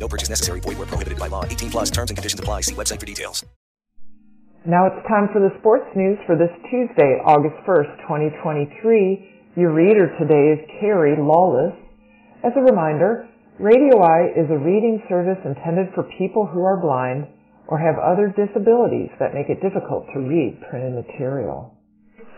No 0.00 0.08
purchase 0.08 0.30
necessary. 0.30 0.60
Void 0.60 0.78
where 0.78 0.88
prohibited 0.88 1.18
by 1.18 1.28
law. 1.28 1.44
18 1.44 1.70
plus 1.70 1.90
terms 1.90 2.10
and 2.10 2.16
conditions 2.16 2.40
apply. 2.40 2.62
See 2.62 2.74
website 2.74 2.98
for 2.98 3.06
details. 3.06 3.44
Now 4.66 4.84
it's 4.84 5.00
time 5.08 5.28
for 5.32 5.40
the 5.40 5.52
sports 5.60 5.88
news 5.96 6.20
for 6.26 6.36
this 6.36 6.52
Tuesday, 6.68 7.16
August 7.24 7.56
1st, 7.64 7.96
2023. 8.04 9.56
Your 9.56 9.72
reader 9.72 10.12
today 10.20 10.52
is 10.52 10.60
Carrie 10.80 11.16
Lawless. 11.16 11.72
As 12.44 12.52
a 12.56 12.64
reminder, 12.64 13.24
Radio 13.58 14.00
Eye 14.00 14.32
is 14.36 14.48
a 14.52 14.60
reading 14.60 15.00
service 15.08 15.40
intended 15.44 15.92
for 15.96 16.08
people 16.16 16.44
who 16.44 16.60
are 16.60 16.80
blind 16.80 17.28
or 17.68 17.80
have 17.80 17.96
other 18.00 18.32
disabilities 18.32 19.08
that 19.20 19.32
make 19.32 19.48
it 19.48 19.60
difficult 19.60 20.04
to 20.12 20.20
read 20.20 20.60
printed 20.68 20.92
material. 20.92 21.76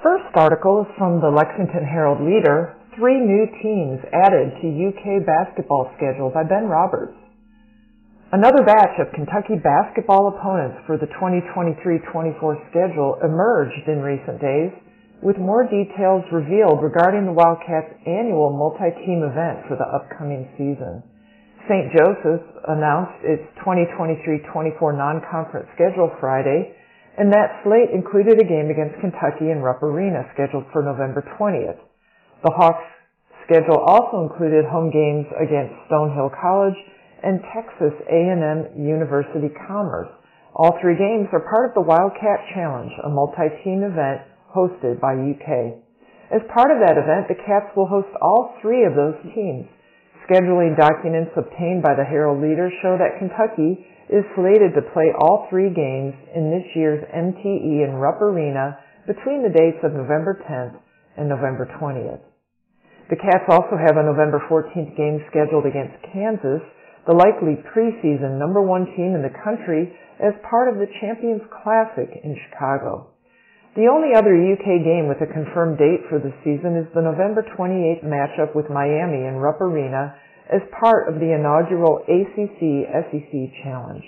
First 0.03 0.31
article 0.34 0.83
is 0.83 0.91
from 0.98 1.23
the 1.23 1.31
Lexington 1.31 1.87
Herald 1.87 2.23
Leader, 2.23 2.75
three 2.98 3.19
new 3.19 3.47
teams 3.62 4.03
added 4.11 4.51
to 4.62 4.67
UK 4.67 5.27
basketball 5.27 5.91
schedule 5.95 6.31
by 6.31 6.42
Ben 6.42 6.67
Roberts. 6.67 7.19
Another 8.32 8.64
batch 8.64 8.96
of 8.96 9.12
Kentucky 9.12 9.60
basketball 9.60 10.32
opponents 10.32 10.80
for 10.88 10.96
the 10.96 11.04
2023-24 11.20 12.41
schedule 12.72 13.20
emerged 13.20 13.84
in 13.84 14.00
recent 14.00 14.41
days, 14.41 14.72
with 15.20 15.36
more 15.36 15.69
details 15.69 16.24
revealed 16.33 16.80
regarding 16.80 17.28
the 17.28 17.36
Wildcats' 17.36 17.92
annual 18.08 18.48
multi-team 18.56 19.20
event 19.20 19.69
for 19.69 19.77
the 19.77 19.84
upcoming 19.84 20.48
season. 20.56 21.05
St. 21.69 21.92
Joseph's 21.92 22.48
announced 22.72 23.20
its 23.20 23.44
2023-24 23.69 24.80
non-conference 24.96 25.69
schedule 25.77 26.08
Friday, 26.17 26.72
and 27.20 27.28
that 27.36 27.61
slate 27.69 27.92
included 27.92 28.41
a 28.41 28.48
game 28.48 28.72
against 28.72 28.96
Kentucky 29.05 29.52
in 29.52 29.61
Rupp 29.61 29.84
Arena 29.84 30.24
scheduled 30.33 30.64
for 30.72 30.80
November 30.80 31.20
20th. 31.36 31.84
The 32.48 32.55
Hawks' 32.56 32.89
schedule 33.44 33.84
also 33.84 34.24
included 34.24 34.64
home 34.64 34.89
games 34.89 35.28
against 35.36 35.77
Stonehill 35.92 36.33
College 36.41 36.80
and 37.23 37.41
Texas 37.55 37.95
A&M 38.11 38.75
University 38.77 39.48
Commerce. 39.67 40.11
All 40.55 40.77
three 40.83 40.98
games 40.98 41.33
are 41.33 41.48
part 41.48 41.73
of 41.73 41.75
the 41.75 41.87
Wildcat 41.87 42.45
Challenge, 42.53 42.92
a 43.06 43.09
multi-team 43.09 43.87
event 43.87 44.27
hosted 44.53 45.01
by 45.01 45.17
UK. 45.17 45.81
As 46.29 46.45
part 46.53 46.69
of 46.69 46.81
that 46.84 47.01
event, 47.01 47.29
the 47.29 47.41
Cats 47.41 47.73
will 47.77 47.89
host 47.89 48.12
all 48.20 48.56
three 48.61 48.84
of 48.84 48.92
those 48.92 49.17
teams. 49.33 49.64
Scheduling 50.29 50.77
documents 50.77 51.33
obtained 51.37 51.83
by 51.83 51.97
the 51.97 52.05
Herald 52.05 52.41
Leader 52.41 52.69
show 52.81 52.97
that 53.01 53.20
Kentucky 53.20 53.84
is 54.12 54.25
slated 54.36 54.77
to 54.77 54.92
play 54.92 55.09
all 55.17 55.48
three 55.48 55.73
games 55.73 56.12
in 56.36 56.53
this 56.53 56.69
year's 56.77 57.01
MTE 57.09 57.84
in 57.84 57.97
Rupp 57.97 58.20
Arena 58.20 58.77
between 59.07 59.42
the 59.42 59.53
dates 59.53 59.81
of 59.83 59.97
November 59.97 60.36
10th 60.45 60.77
and 61.17 61.29
November 61.29 61.69
20th. 61.81 62.20
The 63.11 63.17
Cats 63.17 63.45
also 63.48 63.77
have 63.77 63.97
a 63.97 64.09
November 64.09 64.41
14th 64.48 64.97
game 64.97 65.20
scheduled 65.29 65.67
against 65.67 65.97
Kansas 66.12 66.62
the 67.06 67.14
likely 67.14 67.58
preseason 67.75 68.39
number 68.39 68.62
one 68.62 68.86
team 68.95 69.14
in 69.19 69.22
the 69.22 69.39
country 69.42 69.91
as 70.22 70.33
part 70.47 70.70
of 70.70 70.78
the 70.78 70.91
Champions 71.03 71.42
Classic 71.50 72.11
in 72.22 72.39
Chicago. 72.47 73.11
The 73.75 73.89
only 73.89 74.14
other 74.14 74.36
UK 74.36 74.84
game 74.84 75.08
with 75.08 75.19
a 75.25 75.33
confirmed 75.33 75.78
date 75.78 76.05
for 76.06 76.20
the 76.20 76.30
season 76.45 76.77
is 76.77 76.86
the 76.92 77.03
November 77.03 77.42
28th 77.56 78.05
matchup 78.05 78.55
with 78.55 78.69
Miami 78.69 79.24
in 79.27 79.40
Rupp 79.40 79.61
Arena 79.61 80.14
as 80.52 80.61
part 80.79 81.08
of 81.08 81.18
the 81.18 81.33
inaugural 81.33 82.05
ACC 82.05 82.86
SEC 83.11 83.33
Challenge. 83.64 84.05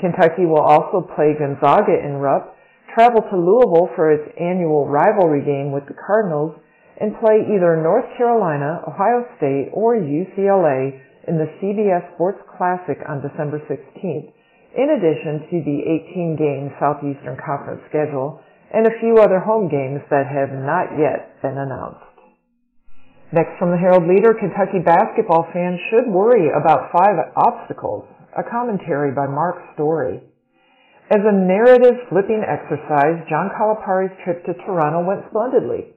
Kentucky 0.00 0.44
will 0.44 0.60
also 0.60 1.06
play 1.14 1.38
Gonzaga 1.38 1.94
in 2.02 2.18
Rupp, 2.18 2.56
travel 2.94 3.22
to 3.22 3.36
Louisville 3.36 3.88
for 3.94 4.10
its 4.10 4.26
annual 4.38 4.88
rivalry 4.88 5.44
game 5.46 5.70
with 5.72 5.86
the 5.86 5.94
Cardinals, 5.94 6.58
and 7.00 7.16
play 7.22 7.46
either 7.46 7.80
North 7.80 8.04
Carolina, 8.18 8.82
Ohio 8.86 9.24
State, 9.38 9.70
or 9.72 9.96
UCLA 9.96 11.00
in 11.30 11.38
the 11.38 11.46
CBS 11.62 12.02
Sports 12.18 12.42
Classic 12.58 12.98
on 13.06 13.22
December 13.22 13.62
16th, 13.70 14.34
in 14.74 14.88
addition 14.98 15.46
to 15.46 15.56
the 15.62 15.78
18-game 15.86 16.74
Southeastern 16.82 17.38
Conference 17.38 17.86
schedule 17.86 18.42
and 18.74 18.82
a 18.82 18.98
few 18.98 19.22
other 19.22 19.38
home 19.38 19.70
games 19.70 20.02
that 20.10 20.26
have 20.26 20.50
not 20.50 20.90
yet 20.98 21.38
been 21.38 21.54
announced. 21.54 22.02
Next 23.30 23.54
from 23.62 23.70
the 23.70 23.78
Herald 23.78 24.10
Leader, 24.10 24.34
Kentucky 24.34 24.82
basketball 24.82 25.46
fans 25.54 25.78
should 25.94 26.10
worry 26.10 26.50
about 26.50 26.90
five 26.90 27.14
obstacles, 27.38 28.10
a 28.34 28.42
commentary 28.42 29.14
by 29.14 29.30
Mark 29.30 29.62
Story. 29.78 30.18
As 31.14 31.22
a 31.22 31.34
narrative 31.46 32.10
flipping 32.10 32.42
exercise, 32.42 33.22
John 33.30 33.54
Calipari's 33.54 34.14
trip 34.26 34.42
to 34.50 34.54
Toronto 34.66 35.06
went 35.06 35.22
splendidly. 35.30 35.94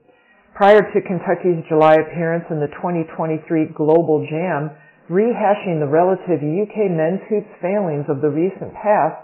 Prior 0.54 0.78
to 0.78 1.02
Kentucky's 1.02 1.66
July 1.66 1.98
appearance 1.98 2.46
in 2.54 2.62
the 2.62 2.70
2023 2.78 3.74
Global 3.74 4.22
Jam, 4.30 4.70
rehashing 5.10 5.80
the 5.80 5.90
relative 5.90 6.40
UK 6.40 6.88
men's 6.88 7.20
hoops 7.28 7.52
failings 7.60 8.08
of 8.08 8.24
the 8.24 8.32
recent 8.32 8.72
past, 8.72 9.20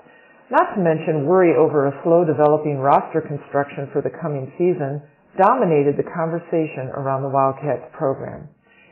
not 0.50 0.74
to 0.74 0.82
mention 0.82 1.24
worry 1.24 1.56
over 1.56 1.86
a 1.86 1.96
slow 2.02 2.24
developing 2.26 2.76
roster 2.76 3.22
construction 3.22 3.88
for 3.92 4.02
the 4.02 4.12
coming 4.20 4.50
season, 4.58 5.00
dominated 5.38 5.96
the 5.96 6.10
conversation 6.10 6.90
around 6.92 7.22
the 7.22 7.32
Wildcats 7.32 7.86
program. 7.96 8.50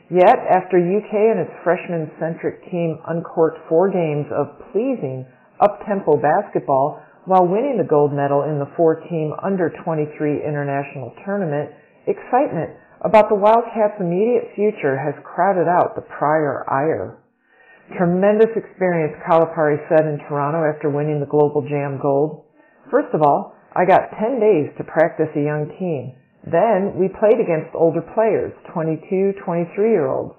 Yet, 0.09 0.39
after 0.49 0.81
UK 0.81 1.13
and 1.13 1.45
its 1.45 1.53
freshman-centric 1.61 2.65
team 2.71 2.97
uncorked 3.05 3.59
four 3.69 3.91
games 3.91 4.25
of 4.33 4.57
pleasing 4.71 5.27
up-tempo 5.61 6.17
basketball 6.17 7.03
while 7.25 7.45
winning 7.45 7.77
the 7.77 7.85
gold 7.85 8.09
medal 8.15 8.49
in 8.49 8.57
the 8.57 8.71
four-team 8.73 9.35
under-23 9.43 10.41
international 10.41 11.13
tournament, 11.21 11.69
excitement 12.07 12.73
about 13.05 13.29
the 13.29 13.39
Wildcats' 13.39 13.99
immediate 13.99 14.51
future 14.55 14.99
has 14.99 15.15
crowded 15.23 15.67
out 15.71 15.95
the 15.95 16.03
prior 16.03 16.67
ire. 16.67 17.23
Tremendous 17.97 18.51
experience, 18.55 19.15
Calipari 19.23 19.79
said 19.89 20.05
in 20.05 20.19
Toronto 20.27 20.67
after 20.67 20.91
winning 20.91 21.19
the 21.19 21.31
Global 21.31 21.63
Jam 21.63 21.97
Gold. 22.01 22.43
First 22.91 23.09
of 23.15 23.23
all, 23.23 23.55
I 23.73 23.85
got 23.85 24.11
10 24.19 24.39
days 24.39 24.69
to 24.77 24.83
practice 24.83 25.31
a 25.33 25.41
young 25.41 25.71
team. 25.79 26.13
Then 26.43 26.99
we 26.99 27.07
played 27.07 27.39
against 27.39 27.75
older 27.75 28.01
players, 28.13 28.53
22, 28.73 29.41
23 29.43 29.91
year 29.91 30.07
olds. 30.07 30.35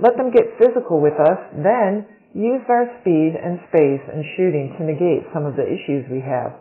Let 0.00 0.16
them 0.16 0.32
get 0.32 0.56
physical 0.58 1.00
with 1.00 1.14
us, 1.20 1.38
then 1.56 2.08
use 2.34 2.62
our 2.68 2.88
speed 3.00 3.36
and 3.36 3.60
space 3.68 4.04
and 4.08 4.24
shooting 4.36 4.74
to 4.78 4.86
negate 4.86 5.28
some 5.34 5.44
of 5.44 5.56
the 5.56 5.66
issues 5.66 6.08
we 6.10 6.22
have. 6.24 6.56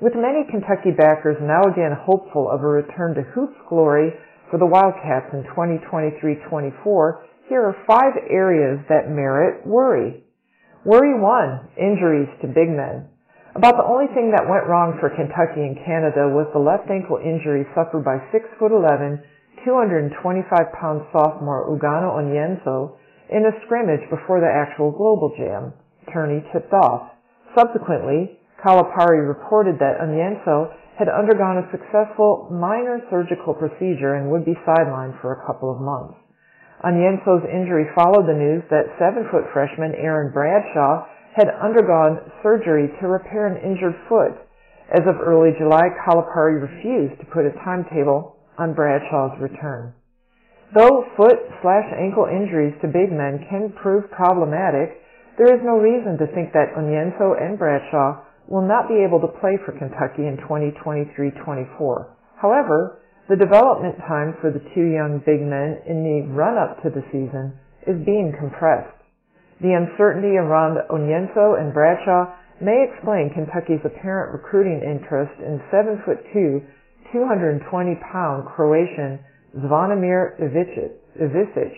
With 0.00 0.16
many 0.16 0.48
Kentucky 0.48 0.96
backers 0.96 1.36
now 1.44 1.60
again 1.68 1.92
hopeful 1.92 2.48
of 2.48 2.64
a 2.64 2.72
return 2.80 3.14
to 3.16 3.22
hoops 3.36 3.58
glory, 3.68 4.16
for 4.50 4.58
the 4.58 4.66
Wildcats 4.66 5.30
in 5.32 5.46
2023-24, 5.54 7.22
here 7.48 7.62
are 7.62 7.86
five 7.86 8.18
areas 8.28 8.82
that 8.90 9.10
merit 9.10 9.66
worry. 9.66 10.26
Worry 10.84 11.14
one, 11.18 11.70
injuries 11.78 12.28
to 12.42 12.50
big 12.50 12.70
men. 12.70 13.06
About 13.54 13.78
the 13.78 13.86
only 13.86 14.06
thing 14.14 14.30
that 14.30 14.46
went 14.46 14.66
wrong 14.70 14.98
for 14.98 15.10
Kentucky 15.10 15.62
and 15.62 15.78
Canada 15.86 16.30
was 16.30 16.46
the 16.54 16.62
left 16.62 16.90
ankle 16.90 17.18
injury 17.18 17.66
suffered 17.74 18.06
by 18.06 18.18
6'11", 18.30 19.22
225 19.66 20.14
pound 20.78 21.02
sophomore 21.10 21.66
Ugonna 21.70 22.10
Onyenso 22.14 22.94
in 23.30 23.46
a 23.46 23.54
scrimmage 23.66 24.02
before 24.10 24.38
the 24.38 24.50
actual 24.50 24.90
global 24.90 25.34
jam. 25.36 25.74
Turney 26.14 26.42
tipped 26.50 26.72
off. 26.72 27.12
Subsequently, 27.58 28.38
Calipari 28.62 29.26
reported 29.26 29.78
that 29.78 29.98
Onyenso 29.98 30.74
had 31.00 31.08
undergone 31.08 31.64
a 31.64 31.70
successful 31.72 32.52
minor 32.52 33.00
surgical 33.08 33.56
procedure 33.56 34.20
and 34.20 34.28
would 34.28 34.44
be 34.44 34.52
sidelined 34.68 35.16
for 35.24 35.32
a 35.32 35.42
couple 35.48 35.72
of 35.72 35.80
months. 35.80 36.12
Onyenso's 36.84 37.48
injury 37.48 37.88
followed 37.96 38.28
the 38.28 38.36
news 38.36 38.60
that 38.68 38.92
seven-foot 39.00 39.48
freshman 39.56 39.96
Aaron 39.96 40.28
Bradshaw 40.28 41.08
had 41.32 41.48
undergone 41.56 42.20
surgery 42.44 42.92
to 43.00 43.08
repair 43.08 43.48
an 43.48 43.64
injured 43.64 43.96
foot. 44.12 44.36
As 44.92 45.08
of 45.08 45.24
early 45.24 45.56
July, 45.56 45.88
Calipari 46.04 46.60
refused 46.60 47.16
to 47.16 47.32
put 47.32 47.48
a 47.48 47.56
timetable 47.64 48.36
on 48.60 48.76
Bradshaw's 48.76 49.40
return. 49.40 49.96
Though 50.76 51.08
foot 51.16 51.40
slash 51.62 51.88
ankle 51.96 52.28
injuries 52.28 52.76
to 52.84 52.92
big 52.92 53.08
men 53.08 53.46
can 53.48 53.72
prove 53.80 54.10
problematic, 54.12 55.00
there 55.38 55.48
is 55.48 55.64
no 55.64 55.80
reason 55.80 56.20
to 56.20 56.28
think 56.36 56.52
that 56.52 56.76
Onyenso 56.76 57.40
and 57.40 57.56
Bradshaw 57.56 58.20
will 58.50 58.66
not 58.66 58.90
be 58.90 58.98
able 58.98 59.22
to 59.22 59.38
play 59.40 59.54
for 59.64 59.70
Kentucky 59.72 60.26
in 60.26 60.36
2023-24. 60.42 61.70
However, 62.42 63.00
the 63.30 63.38
development 63.38 63.94
time 64.10 64.34
for 64.42 64.50
the 64.50 64.58
two 64.74 64.90
young 64.90 65.22
big 65.22 65.38
men 65.38 65.78
in 65.86 66.02
the 66.02 66.26
run-up 66.34 66.82
to 66.82 66.90
the 66.90 67.06
season 67.14 67.54
is 67.86 67.94
being 68.04 68.34
compressed. 68.34 68.90
The 69.62 69.78
uncertainty 69.78 70.34
around 70.34 70.82
Onyenso 70.90 71.54
and 71.54 71.72
Bradshaw 71.72 72.34
may 72.60 72.90
explain 72.90 73.30
Kentucky's 73.30 73.86
apparent 73.86 74.34
recruiting 74.34 74.82
interest 74.82 75.32
in 75.38 75.62
7 75.70 76.02
foot 76.04 76.18
2, 76.34 76.60
220 77.12 77.62
pound 78.10 78.50
Croatian 78.50 79.22
Zvonimir 79.62 80.34
Ivicic. 80.42 81.74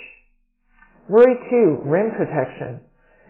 Worry 1.08 1.36
2, 1.50 1.84
rim 1.84 2.10
protection. 2.16 2.80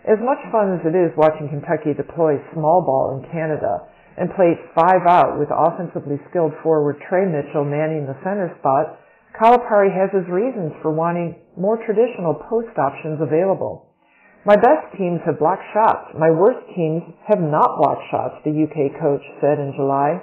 As 0.03 0.19
much 0.19 0.43
fun 0.51 0.75
as 0.75 0.83
it 0.83 0.99
is 0.99 1.15
watching 1.15 1.47
Kentucky 1.47 1.95
deploy 1.95 2.35
small 2.51 2.83
ball 2.83 3.15
in 3.15 3.31
Canada 3.31 3.87
and 4.19 4.35
play 4.35 4.59
five 4.75 5.07
out 5.07 5.39
with 5.39 5.47
offensively 5.55 6.19
skilled 6.27 6.53
forward 6.63 6.99
Tre 7.07 7.23
Mitchell 7.23 7.63
manning 7.63 8.11
the 8.11 8.19
center 8.27 8.51
spot, 8.59 8.99
Calipari 9.39 9.95
has 9.95 10.11
his 10.11 10.27
reasons 10.27 10.75
for 10.83 10.91
wanting 10.91 11.39
more 11.57 11.79
traditional 11.87 12.35
post 12.35 12.75
options 12.77 13.23
available. 13.23 13.87
My 14.45 14.57
best 14.59 14.91
teams 14.99 15.23
have 15.25 15.39
blocked 15.39 15.63
shots. 15.71 16.11
My 16.19 16.35
worst 16.35 16.67
teams 16.75 17.07
have 17.31 17.39
not 17.39 17.79
blocked 17.79 18.03
shots, 18.11 18.43
the 18.43 18.51
UK 18.51 18.99
coach 18.99 19.23
said 19.39 19.63
in 19.63 19.71
July. 19.79 20.19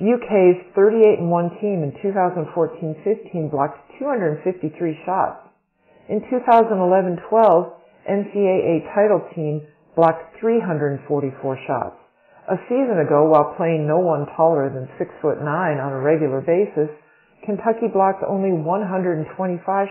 UK's 0.00 0.56
38 0.72 1.20
1 1.20 1.60
team 1.60 1.84
in 1.84 1.92
2014-15 2.00 3.52
blocked 3.52 3.76
253 4.00 5.04
shots. 5.04 5.52
In 6.08 6.24
2011-12, 6.32 7.81
NCAA 8.08 8.82
title 8.94 9.22
team 9.34 9.66
blocked 9.94 10.38
344 10.40 11.06
shots. 11.66 11.96
A 12.50 12.58
season 12.66 12.98
ago, 12.98 13.30
while 13.30 13.54
playing 13.54 13.86
no 13.86 14.02
one 14.02 14.26
taller 14.34 14.66
than 14.66 14.90
6 14.98 15.10
foot 15.22 15.38
9 15.38 15.46
on 15.46 15.92
a 15.92 16.02
regular 16.02 16.42
basis, 16.42 16.90
Kentucky 17.46 17.86
blocked 17.86 18.26
only 18.26 18.50
125 18.50 19.30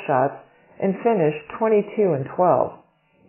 shots 0.08 0.36
and 0.81 1.00
finished 1.04 1.48
22 1.60 2.12
and 2.12 2.28
12. 2.36 2.80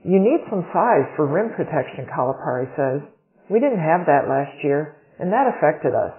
You 0.03 0.19
need 0.19 0.43
some 0.51 0.67
size 0.75 1.07
for 1.15 1.31
rim 1.31 1.55
protection, 1.55 2.11
Calipari 2.11 2.67
says. 2.75 3.07
We 3.51 3.61
didn't 3.61 3.83
have 3.83 4.07
that 4.07 4.27
last 4.27 4.59
year, 4.65 4.99
and 5.21 5.31
that 5.31 5.47
affected 5.55 5.95
us. 5.95 6.19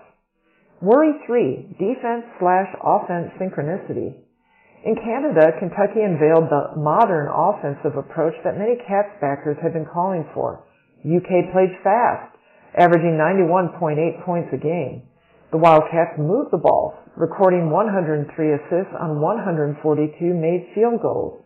Worry 0.79 1.19
3, 1.27 1.75
defense 1.79 2.23
slash 2.39 2.71
offense 2.79 3.31
synchronicity. 3.35 4.22
In 4.83 4.99
Canada, 4.99 5.55
Kentucky 5.63 6.03
unveiled 6.03 6.51
the 6.51 6.75
modern 6.75 7.31
offensive 7.31 7.95
approach 7.95 8.35
that 8.43 8.59
many 8.59 8.75
Cats 8.83 9.15
backers 9.23 9.55
have 9.63 9.71
been 9.71 9.87
calling 9.87 10.27
for. 10.35 10.67
UK 11.07 11.55
played 11.55 11.71
fast, 11.79 12.35
averaging 12.75 13.15
91.8 13.15 14.25
points 14.25 14.51
a 14.51 14.59
game. 14.59 15.07
The 15.51 15.57
Wildcats 15.63 16.19
moved 16.19 16.51
the 16.51 16.59
ball, 16.59 16.99
recording 17.15 17.71
103 17.71 18.27
assists 18.27 18.91
on 18.99 19.21
142 19.23 19.79
made 20.35 20.67
field 20.75 20.99
goals. 20.99 21.39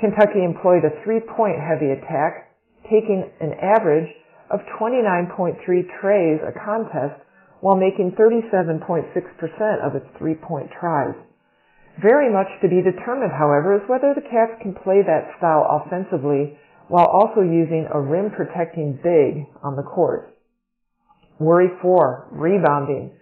Kentucky 0.00 0.40
employed 0.40 0.80
a 0.88 1.04
three-point 1.04 1.60
heavy 1.60 1.92
attack, 1.92 2.56
taking 2.88 3.28
an 3.44 3.60
average 3.60 4.08
of 4.48 4.64
29.3 4.80 5.60
trays 6.00 6.40
a 6.40 6.56
contest 6.56 7.20
while 7.60 7.76
making 7.76 8.16
37.6% 8.16 8.80
of 9.84 9.94
its 9.94 10.06
three-point 10.16 10.70
tries. 10.80 11.12
Very 12.00 12.32
much 12.32 12.48
to 12.62 12.68
be 12.68 12.80
determined, 12.80 13.32
however, 13.32 13.76
is 13.76 13.88
whether 13.88 14.14
the 14.14 14.24
Cats 14.24 14.56
can 14.62 14.72
play 14.72 15.02
that 15.04 15.36
style 15.36 15.68
offensively 15.68 16.56
while 16.88 17.06
also 17.06 17.40
using 17.42 17.86
a 17.92 18.00
rim 18.00 18.30
protecting 18.30 18.98
big 19.02 19.44
on 19.62 19.76
the 19.76 19.82
court. 19.82 20.34
Worry 21.38 21.68
4. 21.82 22.28
Rebounding. 22.32 23.12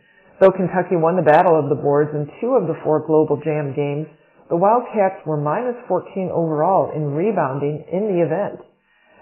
Though 0.41 0.53
Kentucky 0.53 0.95
won 0.95 1.17
the 1.17 1.27
battle 1.27 1.59
of 1.59 1.69
the 1.69 1.83
boards 1.83 2.11
in 2.15 2.31
two 2.41 2.55
of 2.55 2.69
the 2.69 2.79
four 2.85 3.03
Global 3.05 3.43
Jam 3.43 3.75
games, 3.75 4.07
the 4.49 4.57
Wildcats 4.57 5.27
were 5.27 5.37
minus 5.37 5.77
14 5.89 6.31
overall 6.33 6.93
in 6.95 7.13
rebounding 7.13 7.85
in 7.91 8.15
the 8.15 8.23
event. 8.23 8.63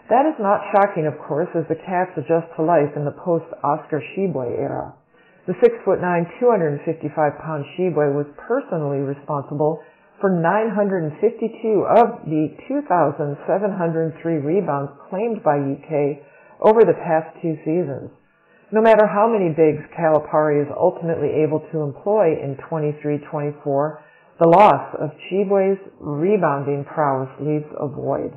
That 0.08 0.28
is 0.28 0.38
not 0.38 0.62
shocking, 0.70 1.06
of 1.08 1.18
course, 1.26 1.48
as 1.56 1.64
the 1.68 1.80
Cats 1.80 2.12
adjust 2.16 2.46
to 2.56 2.62
life 2.62 2.92
in 2.94 3.04
the 3.04 3.16
post-Oscar 3.24 4.04
Tshiebwe 4.04 4.58
era. 4.58 4.94
The 5.46 5.54
6'9", 5.62 6.02
255-pound 6.42 7.64
Tshiebwe 7.78 8.14
was 8.14 8.26
personally 8.48 8.98
responsible 8.98 9.78
for 10.20 10.30
952 10.30 11.86
of 11.86 12.26
the 12.26 12.50
2,703 12.66 14.34
rebounds 14.42 14.90
claimed 15.08 15.44
by 15.44 15.54
UK 15.54 16.18
over 16.58 16.82
the 16.82 16.98
past 16.98 17.30
two 17.42 17.54
seasons. 17.62 18.10
No 18.72 18.82
matter 18.82 19.06
how 19.06 19.30
many 19.30 19.54
bigs 19.54 19.86
Calipari 19.94 20.66
is 20.66 20.72
ultimately 20.74 21.30
able 21.46 21.62
to 21.70 21.82
employ 21.86 22.34
in 22.42 22.58
23-24, 22.66 24.02
the 24.40 24.48
loss 24.48 24.96
of 24.98 25.10
Tshiebwe's 25.14 25.78
rebounding 26.00 26.84
prowess 26.84 27.30
leaves 27.38 27.70
a 27.78 27.86
void. 27.86 28.34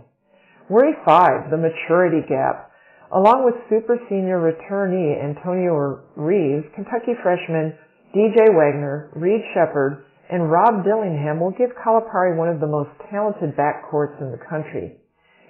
Worry 0.70 0.94
5, 1.04 1.50
the 1.50 1.58
maturity 1.58 2.22
gap. 2.30 2.69
Along 3.10 3.42
with 3.42 3.58
super 3.74 3.98
senior 4.06 4.38
returnee 4.38 5.18
Antonio 5.18 5.98
Reeves, 6.14 6.70
Kentucky 6.78 7.18
freshmen 7.26 7.74
DJ 8.14 8.54
Wagner, 8.54 9.10
Reed 9.18 9.42
Sheppard, 9.54 10.06
and 10.30 10.52
Rob 10.52 10.86
Dillingham 10.86 11.42
will 11.42 11.50
give 11.58 11.74
Calipari 11.74 12.38
one 12.38 12.54
of 12.54 12.62
the 12.62 12.70
most 12.70 12.94
talented 13.10 13.58
backcourts 13.58 14.22
in 14.22 14.30
the 14.30 14.38
country. 14.46 14.94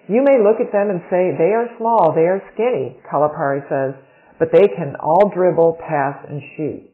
You 0.08 0.24
may 0.24 0.40
look 0.40 0.64
at 0.64 0.72
them 0.72 0.88
and 0.88 1.04
say, 1.12 1.36
they 1.36 1.52
are 1.52 1.68
small, 1.76 2.16
they 2.16 2.32
are 2.32 2.40
skinny, 2.56 2.96
Calipari 3.04 3.60
says, 3.68 3.92
but 4.40 4.56
they 4.56 4.72
can 4.72 4.96
all 5.04 5.28
dribble, 5.36 5.84
pass, 5.84 6.16
and 6.32 6.40
shoot. 6.56 6.88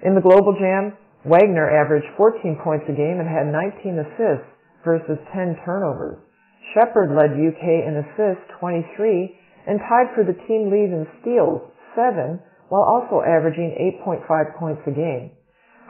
In 0.00 0.16
the 0.16 0.24
Global 0.24 0.56
Jam, 0.56 0.96
Wagner 1.28 1.68
averaged 1.68 2.08
14 2.16 2.56
points 2.64 2.88
a 2.88 2.96
game 2.96 3.20
and 3.20 3.28
had 3.28 3.52
19 3.52 4.00
assists 4.00 4.48
versus 4.80 5.20
10 5.36 5.60
turnovers. 5.64 6.16
Sheppard 6.72 7.12
led 7.12 7.36
UK 7.36 7.84
in 7.84 8.00
assists 8.00 8.48
23 8.60 9.44
and 9.66 9.82
tied 9.82 10.14
for 10.14 10.22
the 10.22 10.38
team 10.46 10.70
lead 10.70 10.94
in 10.94 11.06
steals 11.20 11.60
7 11.94 12.38
while 12.70 12.86
also 12.86 13.22
averaging 13.22 13.74
8.5 14.02 14.26
points 14.58 14.82
a 14.86 14.94
game. 14.94 15.30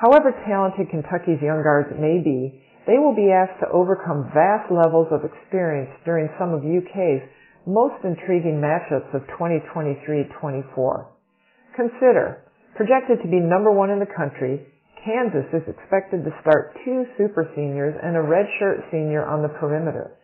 However 0.01 0.33
talented 0.45 0.91
Kentucky's 0.91 1.41
young 1.41 1.65
guards 1.65 1.93
may 1.97 2.21
be, 2.21 2.61
they 2.85 3.01
will 3.01 3.17
be 3.17 3.33
asked 3.33 3.59
to 3.61 3.73
overcome 3.73 4.31
vast 4.33 4.71
levels 4.71 5.09
of 5.11 5.25
experience 5.25 5.91
during 6.05 6.29
some 6.39 6.53
of 6.53 6.63
UK's 6.63 7.25
most 7.67 7.99
intriguing 8.05 8.63
matchups 8.63 9.11
of 9.11 9.27
2023-24. 9.35 11.07
Consider, 11.75 12.47
projected 12.77 13.19
to 13.23 13.29
be 13.29 13.41
number 13.41 13.73
one 13.73 13.91
in 13.91 13.99
the 13.99 14.07
country, 14.07 14.63
Kansas 15.03 15.47
is 15.53 15.67
expected 15.67 16.23
to 16.25 16.35
start 16.43 16.77
two 16.85 17.05
super 17.19 17.49
seniors 17.55 17.95
and 18.03 18.17
a 18.17 18.23
redshirt 18.23 18.91
senior 18.91 19.27
on 19.27 19.43
the 19.43 19.49
perimeter. 19.59 20.15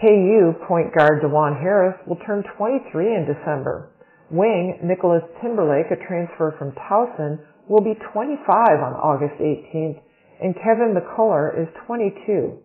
KU 0.00 0.56
point 0.64 0.96
guard 0.96 1.20
Dajuan 1.20 1.60
Harris 1.60 1.92
will 2.08 2.16
turn 2.24 2.42
23 2.56 2.88
in 3.04 3.28
December. 3.28 3.92
Wing 4.32 4.80
Nicholas 4.82 5.20
Timberlake, 5.42 5.92
a 5.92 6.00
transfer 6.08 6.56
from 6.56 6.72
Towson, 6.72 7.36
will 7.68 7.84
be 7.84 7.92
25 8.12 8.40
on 8.80 8.96
August 8.96 9.36
18th, 9.36 10.00
and 10.40 10.56
Kevin 10.56 10.96
McCullar 10.96 11.52
is 11.52 11.68
22. 11.84 12.56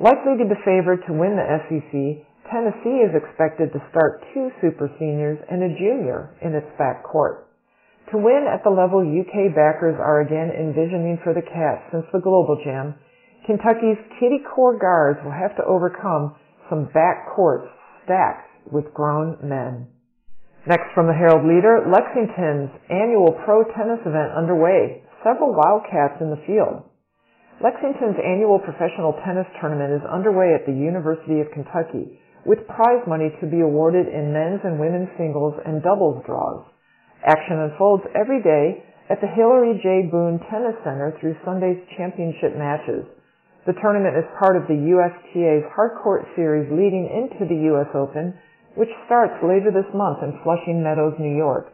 Likely 0.00 0.40
to 0.40 0.48
be 0.48 0.56
favored 0.64 1.04
to 1.04 1.12
win 1.12 1.36
the 1.36 1.44
SEC, 1.68 2.24
Tennessee 2.48 3.04
is 3.04 3.12
expected 3.12 3.76
to 3.76 3.84
start 3.92 4.24
two 4.32 4.48
super 4.64 4.88
seniors 4.96 5.36
and 5.52 5.60
a 5.60 5.76
junior 5.76 6.32
in 6.40 6.56
its 6.56 6.66
backcourt. 6.80 7.44
To 8.10 8.16
win 8.16 8.48
at 8.48 8.64
the 8.64 8.72
level 8.72 9.04
UK 9.04 9.52
backers 9.52 10.00
are 10.00 10.24
again 10.24 10.48
envisioning 10.48 11.20
for 11.22 11.36
the 11.36 11.44
Cats 11.44 11.84
since 11.92 12.08
the 12.08 12.24
Global 12.24 12.56
Jam, 12.64 12.96
Kentucky's 13.44 14.00
kitty 14.16 14.40
core 14.40 14.80
guards 14.80 15.20
will 15.22 15.36
have 15.36 15.54
to 15.60 15.64
overcome 15.68 16.34
some 16.70 16.88
back 16.94 17.34
courts 17.34 17.66
stacked 18.04 18.46
with 18.70 18.94
grown 18.94 19.36
men. 19.42 19.90
Next 20.66 20.94
from 20.94 21.10
the 21.10 21.16
Herald 21.16 21.42
Leader, 21.42 21.88
Lexington's 21.90 22.70
annual 22.88 23.34
pro 23.44 23.64
tennis 23.74 24.00
event 24.06 24.32
underway. 24.36 25.02
Several 25.24 25.52
Wildcats 25.52 26.20
in 26.20 26.30
the 26.30 26.40
field. 26.46 26.86
Lexington's 27.60 28.16
annual 28.16 28.56
professional 28.56 29.12
tennis 29.20 29.48
tournament 29.60 29.92
is 29.92 30.04
underway 30.08 30.56
at 30.56 30.64
the 30.64 30.72
University 30.72 31.44
of 31.44 31.52
Kentucky, 31.52 32.16
with 32.48 32.64
prize 32.68 33.04
money 33.04 33.28
to 33.40 33.46
be 33.48 33.60
awarded 33.60 34.08
in 34.08 34.32
men's 34.32 34.64
and 34.64 34.80
women's 34.80 35.12
singles 35.20 35.52
and 35.66 35.84
doubles 35.84 36.24
draws. 36.24 36.64
Action 37.20 37.60
unfolds 37.68 38.04
every 38.16 38.40
day 38.40 38.80
at 39.12 39.20
the 39.20 39.28
Hillary 39.28 39.76
J. 39.82 40.08
Boone 40.08 40.40
Tennis 40.48 40.76
Center 40.84 41.12
through 41.20 41.36
Sunday's 41.44 41.80
championship 41.98 42.56
matches. 42.56 43.04
The 43.66 43.74
tournament 43.84 44.16
is 44.16 44.24
part 44.40 44.56
of 44.56 44.64
the 44.72 44.80
USTA's 44.96 45.68
Hardcourt 45.76 46.24
Series 46.32 46.72
leading 46.72 47.12
into 47.12 47.44
the 47.44 47.68
U.S. 47.76 47.92
Open, 47.92 48.32
which 48.72 48.88
starts 49.04 49.36
later 49.44 49.68
this 49.68 49.84
month 49.92 50.24
in 50.24 50.40
Flushing 50.40 50.80
Meadows, 50.80 51.12
New 51.20 51.36
York. 51.36 51.68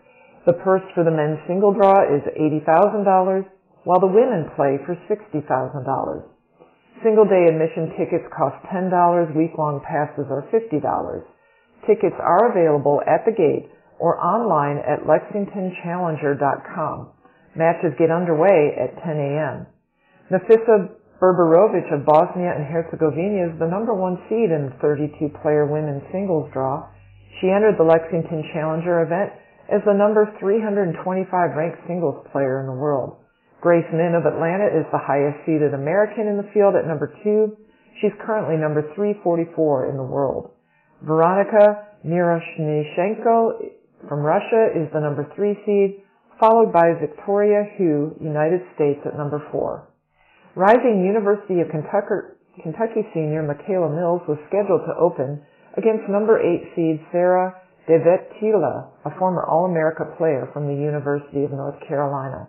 The 0.47 0.59
purse 0.67 0.83
for 0.95 1.05
the 1.05 1.15
men's 1.15 1.39
single 1.47 1.71
draw 1.71 2.03
is 2.03 2.27
$80,000, 2.35 3.47
while 3.85 4.01
the 4.03 4.11
women 4.11 4.51
play 4.59 4.83
for 4.83 4.99
$60,000. 5.07 5.47
Single 7.07 7.25
day 7.25 7.47
admission 7.47 7.95
tickets 7.95 8.27
cost 8.35 8.59
$10, 8.67 8.91
week-long 9.37 9.79
passes 9.87 10.27
are 10.27 10.43
$50. 10.51 10.83
Tickets 11.87 12.19
are 12.19 12.51
available 12.51 13.01
at 13.07 13.23
the 13.23 13.31
gate 13.31 13.71
or 14.03 14.19
online 14.19 14.83
at 14.83 15.07
lexingtonchallenger.com. 15.07 17.15
Matches 17.55 17.95
get 17.99 18.11
underway 18.11 18.75
at 18.75 18.99
10 19.07 19.17
a.m. 19.17 19.67
Nefisa 20.33 20.91
Berberovic 21.17 21.89
of 21.97 22.05
Bosnia 22.05 22.53
and 22.53 22.69
Herzegovina 22.69 23.49
is 23.49 23.57
the 23.57 23.73
number 23.73 23.97
one 23.97 24.21
seed 24.29 24.53
in 24.53 24.69
the 24.69 24.77
32-player 24.85 25.65
women's 25.65 26.05
singles 26.13 26.53
draw. 26.53 26.85
She 27.41 27.49
entered 27.49 27.81
the 27.81 27.89
Lexington 27.89 28.45
Challenger 28.53 29.01
event 29.01 29.33
as 29.73 29.81
the 29.89 29.97
number 29.97 30.29
325 30.37 30.93
ranked 31.57 31.81
singles 31.89 32.21
player 32.29 32.61
in 32.61 32.69
the 32.69 32.77
world. 32.77 33.17
Grace 33.65 33.89
Min 33.97 34.13
of 34.13 34.29
Atlanta 34.29 34.69
is 34.69 34.85
the 34.93 35.01
highest 35.01 35.41
seeded 35.49 35.73
American 35.73 36.29
in 36.29 36.37
the 36.37 36.53
field 36.53 36.77
at 36.77 36.85
number 36.85 37.09
two. 37.25 37.57
She's 38.05 38.13
currently 38.21 38.61
number 38.61 38.85
344 38.93 39.89
in 39.89 39.97
the 39.97 40.05
world. 40.05 40.53
Veronika 41.01 41.97
Miroshnichenko 42.05 43.73
from 44.05 44.21
Russia 44.21 44.69
is 44.77 44.93
the 44.93 45.01
number 45.01 45.25
three 45.35 45.57
seed, 45.65 46.05
followed 46.39 46.77
by 46.77 46.93
Victoria 47.01 47.65
Hu, 47.81 48.13
United 48.21 48.61
States 48.77 49.01
at 49.09 49.17
number 49.17 49.41
four. 49.51 49.89
Rising 50.57 51.05
University 51.05 51.61
of 51.61 51.69
Kentucky, 51.69 53.05
senior 53.13 53.45
Michaela 53.45 53.93
Mills 53.93 54.25
was 54.25 54.41
scheduled 54.49 54.89
to 54.89 54.97
open 54.97 55.45
against 55.77 56.09
number 56.09 56.41
eight 56.41 56.73
seed 56.73 56.97
Sara 57.13 57.61
Daavettila, 57.85 58.89
a 59.05 59.13
former 59.21 59.45
All-America 59.45 60.17
player 60.17 60.49
from 60.57 60.65
the 60.65 60.73
University 60.73 61.45
of 61.45 61.53
North 61.53 61.77
Carolina. 61.87 62.49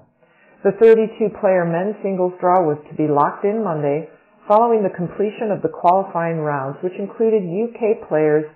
The 0.63 0.79
32-player 0.79 1.67
men's 1.67 1.99
singles 1.99 2.31
draw 2.39 2.63
was 2.63 2.79
to 2.87 2.95
be 2.95 3.11
locked 3.11 3.43
in 3.43 3.59
Monday 3.59 4.07
following 4.47 4.87
the 4.87 4.95
completion 4.95 5.51
of 5.51 5.59
the 5.59 5.75
qualifying 5.75 6.39
rounds, 6.39 6.79
which 6.79 6.95
included 6.95 7.43
UK 7.43 8.07
players 8.07 8.47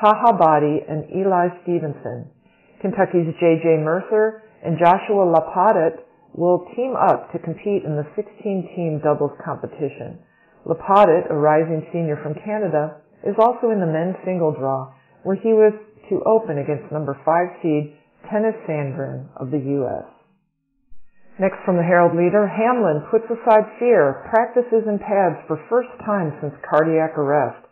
Taha 0.00 0.32
Baadi 0.40 0.80
and 0.80 1.04
Eli 1.12 1.52
Stevenson. 1.60 2.32
Kentucky's 2.80 3.28
J.J. 3.36 3.84
Mercer 3.84 4.48
and 4.64 4.80
Joshua 4.80 5.28
Lapadat 5.28 6.00
will 6.34 6.66
team 6.74 6.94
up 6.98 7.30
to 7.32 7.38
compete 7.38 7.86
in 7.86 7.94
the 7.94 8.06
16-team 8.18 9.00
doubles 9.02 9.32
competition. 9.44 10.18
Lapadat, 10.66 11.30
a 11.30 11.34
rising 11.34 11.86
senior 11.92 12.18
from 12.22 12.34
Canada, 12.34 12.98
is 13.22 13.38
also 13.38 13.70
in 13.70 13.80
the 13.80 13.86
men's 13.86 14.18
single 14.24 14.52
draw, 14.52 14.92
where 15.22 15.36
he 15.36 15.54
was 15.54 15.72
to 16.10 16.20
open 16.26 16.58
against 16.58 16.92
number 16.92 17.16
5 17.24 17.62
seed 17.62 17.96
Tennys 18.28 18.58
Sandgren 18.66 19.28
of 19.40 19.50
the 19.50 19.62
U.S. 19.80 20.04
Next 21.38 21.58
from 21.64 21.76
the 21.76 21.82
Herald 21.82 22.14
Leader, 22.14 22.46
Hamlin 22.46 23.06
puts 23.10 23.26
aside 23.26 23.66
fear, 23.78 24.26
practices 24.30 24.86
in 24.86 24.98
pads 24.98 25.40
for 25.48 25.58
first 25.70 25.90
time 26.04 26.30
since 26.40 26.54
cardiac 26.68 27.18
arrest 27.18 27.64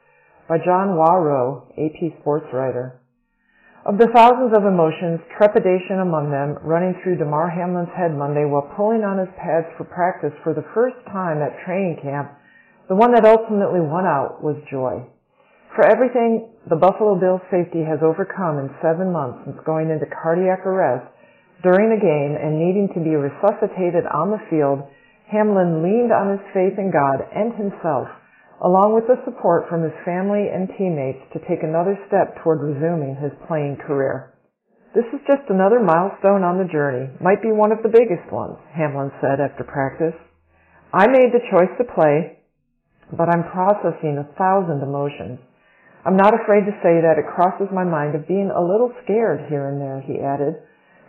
by 0.49 0.59
John 0.59 0.99
Wawrow, 0.99 1.71
AP 1.79 2.19
sports 2.21 2.47
writer. 2.53 3.02
Of 3.83 3.99
the 3.99 4.15
thousands 4.15 4.55
of 4.55 4.63
emotions, 4.63 5.19
trepidation 5.35 6.07
among 6.07 6.31
them 6.31 6.55
running 6.63 6.95
through 7.03 7.19
Damar 7.19 7.51
Hamlin's 7.51 7.91
head 7.99 8.15
Monday 8.15 8.47
while 8.47 8.71
pulling 8.79 9.03
on 9.03 9.19
his 9.19 9.35
pads 9.35 9.67
for 9.75 9.83
practice 9.83 10.31
for 10.47 10.55
the 10.55 10.63
first 10.71 10.95
time 11.11 11.43
at 11.43 11.59
training 11.67 11.99
camp, 11.99 12.31
the 12.87 12.95
one 12.95 13.11
that 13.11 13.27
ultimately 13.27 13.83
won 13.83 14.07
out 14.07 14.39
was 14.39 14.55
joy. 14.71 15.03
For 15.75 15.83
everything 15.83 16.55
the 16.71 16.79
Buffalo 16.79 17.19
Bills 17.19 17.43
safety 17.51 17.83
has 17.83 17.99
overcome 18.07 18.63
in 18.63 18.71
seven 18.79 19.11
months 19.11 19.43
since 19.43 19.59
going 19.67 19.91
into 19.91 20.07
cardiac 20.15 20.63
arrest, 20.63 21.11
during 21.67 21.91
a 21.91 21.99
game 21.99 22.39
and 22.39 22.63
needing 22.63 22.87
to 22.95 23.03
be 23.03 23.19
resuscitated 23.19 24.07
on 24.07 24.31
the 24.31 24.47
field, 24.47 24.87
Hamlin 25.27 25.83
leaned 25.83 26.15
on 26.15 26.39
his 26.39 26.45
faith 26.55 26.79
in 26.79 26.95
God 26.95 27.19
and 27.35 27.51
himself, 27.59 28.07
along 28.63 28.95
with 28.95 29.11
the 29.11 29.19
support 29.27 29.67
from 29.67 29.83
his 29.83 29.95
family 30.07 30.47
and 30.47 30.71
teammates 30.79 31.23
to 31.35 31.43
take 31.51 31.67
another 31.67 31.99
step 32.07 32.39
toward 32.43 32.63
resuming 32.63 33.19
his 33.19 33.35
playing 33.51 33.75
career. 33.83 34.39
This 34.95 35.09
is 35.11 35.25
just 35.27 35.51
another 35.51 35.83
milestone 35.83 36.47
on 36.47 36.63
the 36.63 36.71
journey, 36.71 37.11
might 37.19 37.43
be 37.43 37.51
one 37.51 37.75
of 37.75 37.83
the 37.83 37.91
biggest 37.91 38.29
ones, 38.31 38.61
Hamlin 38.71 39.11
said 39.19 39.43
after 39.43 39.67
practice. 39.67 40.15
I 40.95 41.09
made 41.09 41.33
the 41.33 41.49
choice 41.51 41.73
to 41.81 41.93
play, 41.97 42.39
but 43.11 43.33
I'm 43.33 43.51
processing 43.51 44.21
a 44.21 44.31
thousand 44.39 44.85
emotions. 44.85 45.41
I'm 46.05 46.21
not 46.21 46.37
afraid 46.37 46.69
to 46.69 46.81
say 46.85 47.01
that 47.03 47.19
it 47.19 47.35
crosses 47.35 47.73
my 47.73 47.89
mind 47.89 48.15
of 48.15 48.29
being 48.29 48.53
a 48.53 48.63
little 48.63 48.93
scared 49.03 49.49
here 49.49 49.67
and 49.73 49.81
there, 49.81 50.05
he 50.05 50.23
added. 50.23 50.61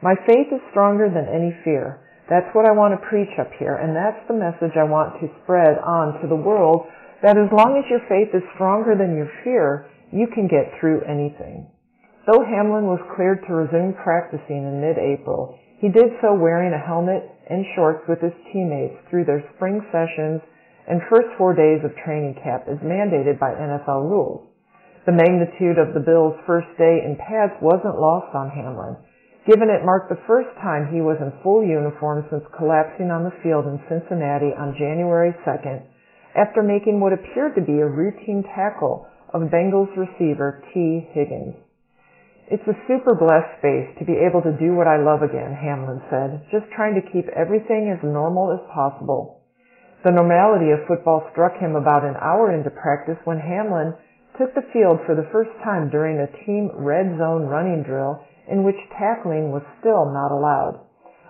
My 0.01 0.15
faith 0.25 0.49
is 0.49 0.63
stronger 0.71 1.11
than 1.11 1.29
any 1.29 1.53
fear. 1.61 2.01
That's 2.31 2.49
what 2.55 2.65
I 2.65 2.71
want 2.71 2.95
to 2.95 3.09
preach 3.11 3.35
up 3.35 3.51
here, 3.59 3.75
and 3.75 3.91
that's 3.91 4.23
the 4.31 4.39
message 4.39 4.79
I 4.79 4.87
want 4.87 5.19
to 5.19 5.27
spread 5.43 5.75
on 5.83 6.23
to 6.23 6.27
the 6.31 6.39
world 6.39 6.87
that 7.23 7.39
as 7.39 7.47
long 7.55 7.79
as 7.79 7.87
your 7.87 8.03
faith 8.11 8.35
is 8.35 8.43
stronger 8.53 8.99
than 8.99 9.15
your 9.15 9.31
fear, 9.47 9.87
you 10.11 10.27
can 10.27 10.51
get 10.51 10.75
through 10.77 11.07
anything. 11.07 11.65
Though 12.27 12.43
Hamlin 12.43 12.91
was 12.91 12.99
cleared 13.15 13.41
to 13.47 13.55
resume 13.55 13.95
practicing 13.95 14.67
in 14.67 14.83
mid-April, 14.83 15.55
he 15.79 15.87
did 15.87 16.19
so 16.19 16.35
wearing 16.35 16.75
a 16.75 16.79
helmet 16.83 17.23
and 17.47 17.63
shorts 17.75 18.03
with 18.07 18.19
his 18.19 18.35
teammates 18.51 18.99
through 19.07 19.23
their 19.23 19.43
spring 19.55 19.79
sessions 19.91 20.43
and 20.87 20.99
first 21.07 21.31
four 21.39 21.55
days 21.55 21.79
of 21.83 21.95
training 22.03 22.35
camp 22.43 22.67
as 22.67 22.79
mandated 22.83 23.39
by 23.39 23.55
NFL 23.55 24.03
rules. 24.07 24.43
The 25.07 25.15
magnitude 25.15 25.79
of 25.79 25.95
the 25.95 26.03
Bills' 26.03 26.39
first 26.47 26.71
day 26.75 27.03
in 27.03 27.19
pads 27.19 27.55
wasn't 27.63 27.99
lost 27.99 28.35
on 28.35 28.51
Hamlin 28.51 28.99
given 29.43 29.67
it 29.67 29.83
marked 29.83 30.07
the 30.07 30.23
first 30.23 30.47
time 30.63 30.87
he 30.87 31.03
was 31.03 31.19
in 31.19 31.27
full 31.43 31.59
uniform 31.59 32.23
since 32.31 32.43
collapsing 32.55 33.11
on 33.11 33.27
the 33.27 33.35
field 33.43 33.67
in 33.67 33.75
Cincinnati 33.91 34.55
on 34.55 34.71
January 34.79 35.35
2nd 35.43 35.83
after 36.35 36.61
making 36.61 36.99
what 36.99 37.13
appeared 37.13 37.55
to 37.55 37.61
be 37.61 37.79
a 37.79 37.87
routine 37.87 38.43
tackle 38.55 39.07
of 39.33 39.49
Bengals 39.49 39.89
receiver 39.97 40.63
Tee 40.73 41.07
Higgins. 41.13 41.55
It's 42.51 42.67
a 42.67 42.81
super 42.85 43.15
blessed 43.15 43.57
space 43.57 43.89
to 43.97 44.05
be 44.05 44.19
able 44.19 44.43
to 44.43 44.57
do 44.59 44.75
what 44.75 44.85
I 44.85 44.99
love 44.99 45.23
again, 45.23 45.55
Hamlin 45.55 46.03
said, 46.11 46.45
just 46.51 46.69
trying 46.75 46.93
to 46.99 47.09
keep 47.09 47.25
everything 47.31 47.89
as 47.89 48.03
normal 48.03 48.51
as 48.51 48.61
possible. 48.73 49.41
The 50.03 50.11
normality 50.11 50.75
of 50.75 50.83
football 50.85 51.23
struck 51.31 51.55
him 51.57 51.79
about 51.79 52.03
an 52.03 52.19
hour 52.19 52.51
into 52.51 52.69
practice 52.69 53.17
when 53.23 53.39
Hamlin 53.39 53.95
took 54.37 54.53
the 54.53 54.67
field 54.73 54.99
for 55.05 55.15
the 55.15 55.29
first 55.31 55.55
time 55.63 55.89
during 55.89 56.19
a 56.19 56.31
team 56.43 56.69
red 56.75 57.15
zone 57.17 57.47
running 57.47 57.81
drill 57.87 58.19
in 58.51 58.67
which 58.67 58.75
tackling 58.99 59.55
was 59.55 59.63
still 59.79 60.11
not 60.11 60.35
allowed. 60.35 60.83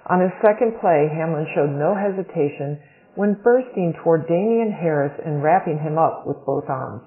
On 0.09 0.19
his 0.19 0.33
second 0.41 0.81
play, 0.81 1.07
Hamlin 1.13 1.45
showed 1.53 1.69
no 1.69 1.93
hesitation 1.93 2.81
when 3.15 3.37
bursting 3.43 3.93
toward 4.03 4.27
Damien 4.27 4.71
Harris 4.73 5.13
and 5.25 5.43
wrapping 5.43 5.77
him 5.77 5.97
up 5.97 6.25
with 6.25 6.37
both 6.45 6.65
arms. 6.67 7.03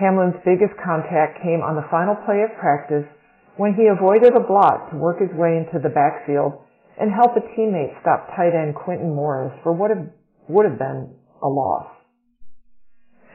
Hamlin's 0.00 0.40
biggest 0.44 0.72
contact 0.80 1.42
came 1.42 1.60
on 1.60 1.74
the 1.74 1.90
final 1.90 2.14
play 2.24 2.46
of 2.46 2.54
practice 2.56 3.04
when 3.58 3.74
he 3.74 3.90
avoided 3.90 4.32
a 4.32 4.46
block 4.46 4.90
to 4.90 4.96
work 4.96 5.18
his 5.18 5.34
way 5.34 5.58
into 5.58 5.82
the 5.82 5.90
backfield 5.90 6.54
and 6.96 7.10
help 7.10 7.34
a 7.34 7.42
teammate 7.54 7.92
stop 8.00 8.30
tight 8.34 8.54
end 8.54 8.74
Quintin 8.74 9.14
Morris 9.14 9.52
for 9.62 9.74
what 9.74 9.90
would 10.48 10.64
have 10.64 10.78
been 10.78 11.14
a 11.42 11.48
loss. 11.48 11.90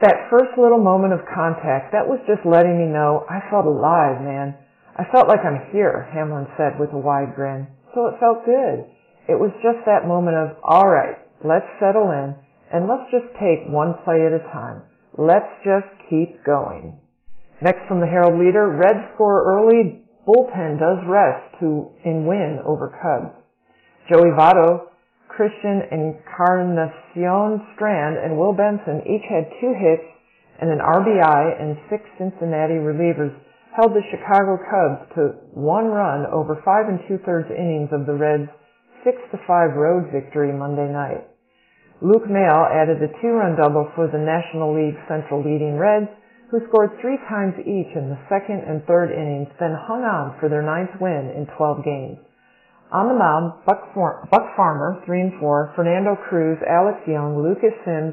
That 0.00 0.28
first 0.28 0.56
little 0.58 0.82
moment 0.82 1.12
of 1.12 1.20
contact, 1.28 1.92
that 1.92 2.08
was 2.08 2.20
just 2.26 2.44
letting 2.44 2.76
me 2.76 2.90
know 2.90 3.24
I 3.30 3.40
felt 3.48 3.64
alive, 3.64 4.20
man. 4.20 4.56
I 4.96 5.04
felt 5.12 5.28
like 5.28 5.40
I'm 5.44 5.70
here, 5.72 6.08
Hamlin 6.12 6.46
said 6.56 6.80
with 6.80 6.92
a 6.92 6.98
wide 6.98 7.34
grin. 7.36 7.68
So 7.94 8.06
it 8.08 8.20
felt 8.20 8.44
good. 8.44 8.84
It 9.28 9.38
was 9.38 9.52
just 9.62 9.84
that 9.86 10.08
moment 10.08 10.36
of, 10.36 10.56
alright, 10.60 11.23
let's 11.44 11.68
settle 11.78 12.10
in 12.10 12.34
and 12.72 12.88
let's 12.88 13.06
just 13.12 13.28
take 13.36 13.68
one 13.68 13.94
play 14.02 14.24
at 14.26 14.32
a 14.32 14.42
time. 14.50 14.82
Let's 15.14 15.52
just 15.62 15.86
keep 16.10 16.42
going. 16.42 16.98
Next 17.62 17.86
from 17.86 18.00
the 18.00 18.10
Herald 18.10 18.40
Leader, 18.40 18.74
Reds 18.74 19.14
score 19.14 19.46
early, 19.46 20.02
bullpen 20.26 20.80
does 20.80 20.98
rest 21.06 21.60
to 21.60 21.92
in 22.04 22.26
win 22.26 22.58
over 22.66 22.90
Cubs. 22.98 23.36
Joey 24.10 24.34
Votto, 24.34 24.90
Christian 25.28 25.86
Encarnacion 25.92 27.62
Strand, 27.74 28.18
and 28.18 28.36
Will 28.36 28.52
Benson 28.52 29.06
each 29.06 29.24
had 29.28 29.52
two 29.60 29.72
hits 29.76 30.08
and 30.60 30.70
an 30.70 30.78
RBI 30.78 31.60
and 31.60 31.76
six 31.90 32.02
Cincinnati 32.18 32.78
relievers 32.78 33.34
held 33.76 33.92
the 33.92 34.06
Chicago 34.10 34.58
Cubs 34.70 35.10
to 35.14 35.34
one 35.54 35.86
run 35.86 36.26
over 36.30 36.62
five 36.64 36.86
and 36.86 37.00
two-thirds 37.08 37.50
innings 37.50 37.90
of 37.90 38.06
the 38.06 38.14
Reds' 38.14 38.50
six 39.02 39.18
to 39.32 39.38
five 39.46 39.74
road 39.74 40.10
victory 40.12 40.52
Monday 40.52 40.86
night. 40.90 41.26
Luke 42.04 42.28
Maile 42.28 42.68
added 42.68 43.00
a 43.00 43.08
two-run 43.16 43.56
double 43.56 43.88
for 43.96 44.04
the 44.12 44.20
National 44.20 44.76
League 44.76 45.00
Central 45.08 45.40
leading 45.40 45.80
Reds, 45.80 46.12
who 46.52 46.60
scored 46.68 46.92
three 47.00 47.16
times 47.32 47.56
each 47.64 47.96
in 47.96 48.12
the 48.12 48.20
second 48.28 48.60
and 48.60 48.84
third 48.84 49.08
innings, 49.08 49.48
then 49.56 49.72
hung 49.72 50.04
on 50.04 50.36
for 50.36 50.52
their 50.52 50.60
ninth 50.60 50.92
win 51.00 51.32
in 51.32 51.48
12 51.56 51.80
games. 51.80 52.20
On 52.92 53.08
the 53.08 53.16
mound, 53.16 53.56
Buck, 53.64 53.88
Buck 54.28 54.46
Farmer, 54.52 55.00
3 55.08 55.32
and 55.32 55.40
4, 55.40 55.72
Fernando 55.72 56.12
Cruz, 56.28 56.60
Alex 56.68 57.00
Young, 57.08 57.40
Lucas 57.40 57.72
Sims, 57.88 58.12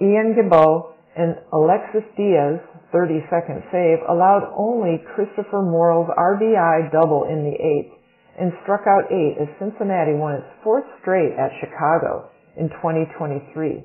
Ian 0.00 0.32
Gibaut, 0.32 0.96
and 1.12 1.36
Alexis 1.52 2.08
Diaz, 2.16 2.64
32nd 2.96 3.60
save 3.68 4.08
allowed 4.08 4.48
only 4.56 5.04
Christopher 5.12 5.60
Morel's 5.60 6.08
RBI 6.16 6.90
double 6.96 7.28
in 7.28 7.44
the 7.44 7.60
eighth 7.60 7.92
and 8.40 8.56
struck 8.64 8.88
out 8.88 9.12
eight 9.12 9.36
as 9.36 9.52
Cincinnati 9.60 10.16
won 10.16 10.40
its 10.40 10.48
fourth 10.64 10.88
straight 11.04 11.36
at 11.36 11.52
Chicago 11.60 12.32
in 12.58 12.68
2023. 12.82 13.84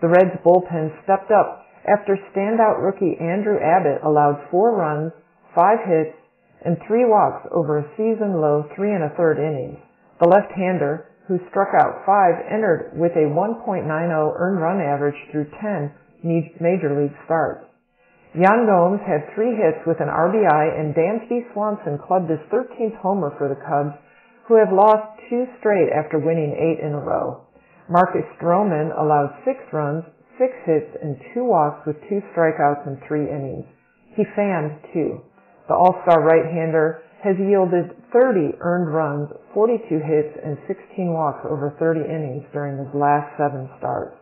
The 0.00 0.08
Reds 0.08 0.40
bullpen 0.44 0.90
stepped 1.04 1.30
up 1.30 1.64
after 1.84 2.16
standout 2.32 2.80
rookie 2.80 3.16
Andrew 3.20 3.60
Abbott 3.60 4.00
allowed 4.02 4.48
four 4.50 4.74
runs, 4.76 5.12
five 5.54 5.78
hits, 5.84 6.16
and 6.64 6.80
three 6.88 7.04
walks 7.04 7.46
over 7.52 7.78
a 7.78 7.90
season 7.96 8.40
low 8.40 8.64
three 8.74 8.92
and 8.92 9.04
a 9.04 9.14
third 9.16 9.36
innings. 9.36 9.78
The 10.20 10.28
left-hander, 10.28 11.12
who 11.28 11.38
struck 11.50 11.68
out 11.76 12.04
five, 12.06 12.40
entered 12.48 12.96
with 12.96 13.12
a 13.12 13.28
1.90 13.28 13.84
earned 13.84 14.60
run 14.60 14.80
average 14.80 15.18
through 15.30 15.52
10 15.60 15.92
major 16.60 16.96
league 16.96 17.16
starts. 17.24 17.68
Yan 18.34 18.66
Gomes 18.66 19.00
had 19.06 19.30
three 19.34 19.54
hits 19.54 19.86
with 19.86 20.00
an 20.00 20.08
RBI, 20.10 20.80
and 20.80 20.94
Dansby 20.94 21.52
Swanson 21.52 22.00
clubbed 22.02 22.30
his 22.30 22.40
13th 22.50 22.96
homer 22.98 23.30
for 23.38 23.48
the 23.48 23.60
Cubs, 23.60 23.94
who 24.48 24.56
have 24.56 24.72
lost 24.72 25.20
two 25.30 25.46
straight 25.60 25.88
after 25.94 26.18
winning 26.18 26.50
eight 26.50 26.82
in 26.84 26.92
a 26.92 27.00
row. 27.00 27.46
Marcus 27.88 28.24
Stroman 28.40 28.96
allowed 28.96 29.36
six 29.44 29.60
runs, 29.72 30.04
six 30.40 30.56
hits, 30.64 30.88
and 31.02 31.20
two 31.34 31.44
walks 31.44 31.84
with 31.86 32.00
two 32.08 32.24
strikeouts 32.32 32.86
in 32.88 32.96
three 33.06 33.28
innings. 33.28 33.68
He 34.16 34.24
fanned 34.34 34.80
two. 34.92 35.20
The 35.68 35.76
All-Star 35.76 36.24
right-hander 36.24 37.04
has 37.20 37.36
yielded 37.36 37.92
30 38.12 38.56
earned 38.60 38.92
runs, 38.92 39.28
42 39.52 40.00
hits, 40.00 40.32
and 40.44 40.56
16 40.68 41.12
walks 41.12 41.44
over 41.44 41.76
30 41.76 42.08
innings 42.08 42.44
during 42.52 42.80
his 42.80 42.92
last 42.96 43.28
seven 43.36 43.68
starts. 43.76 44.16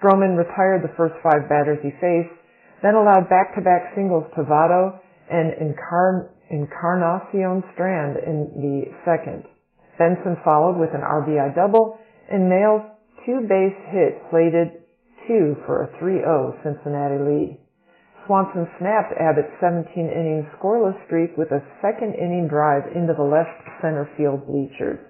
Stroman 0.00 0.36
retired 0.36 0.80
the 0.80 0.96
first 0.96 1.16
five 1.20 1.48
batters 1.48 1.80
he 1.84 1.92
faced, 2.00 2.32
then 2.80 2.96
allowed 2.96 3.28
back-to-back 3.28 3.92
singles 3.92 4.24
to 4.36 4.44
Votto 4.44 4.96
and 5.28 5.52
Encar- 5.60 6.32
Encarnacion 6.48 7.60
Strand 7.76 8.16
in 8.24 8.48
the 8.56 8.88
second. 9.04 9.44
Benson 10.00 10.40
followed 10.40 10.80
with 10.80 10.96
an 10.96 11.04
RBI 11.04 11.52
double 11.54 11.99
and 12.30 12.48
nails 12.48 12.82
two 13.26 13.42
base 13.46 13.76
hit 13.90 14.22
plated 14.30 14.80
two 15.26 15.56
for 15.66 15.84
a 15.84 15.88
3-0 16.00 16.62
Cincinnati 16.62 17.18
lead. 17.18 17.58
Swanson 18.26 18.68
snapped 18.78 19.12
Abbott's 19.18 19.52
17 19.60 19.90
inning 19.94 20.46
scoreless 20.54 20.94
streak 21.06 21.36
with 21.36 21.50
a 21.50 21.64
second 21.82 22.14
inning 22.14 22.46
drive 22.48 22.86
into 22.94 23.12
the 23.12 23.26
left 23.26 23.58
center 23.82 24.08
field 24.16 24.46
bleachers. 24.46 25.02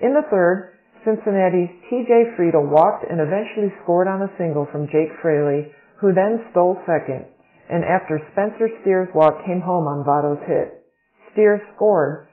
In 0.00 0.14
the 0.14 0.24
third, 0.30 0.78
Cincinnati's 1.04 1.70
TJ 1.86 2.36
Friedl 2.36 2.70
walked 2.70 3.04
and 3.04 3.20
eventually 3.20 3.72
scored 3.82 4.08
on 4.08 4.22
a 4.22 4.32
single 4.38 4.66
from 4.72 4.88
Jake 4.88 5.12
Fraley 5.20 5.70
who 6.00 6.14
then 6.14 6.46
stole 6.50 6.78
second, 6.86 7.26
and 7.68 7.84
after 7.84 8.22
Spencer 8.32 8.70
Steer's 8.80 9.08
walk 9.14 9.44
came 9.44 9.60
home 9.60 9.86
on 9.86 10.06
Votto's 10.06 10.40
hit. 10.46 10.84
Steer 11.32 11.60
scored 11.74 12.28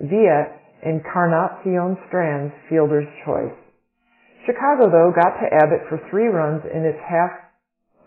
via 0.00 0.54
Encarnacion 0.82 1.98
Strand's 2.06 2.54
fielder's 2.68 3.08
choice. 3.24 3.54
Chicago, 4.46 4.88
though, 4.88 5.12
got 5.12 5.36
to 5.42 5.50
Abbott 5.50 5.84
for 5.88 6.00
three 6.10 6.28
runs 6.28 6.62
in 6.70 6.86
its 6.86 6.98
half 7.04 7.30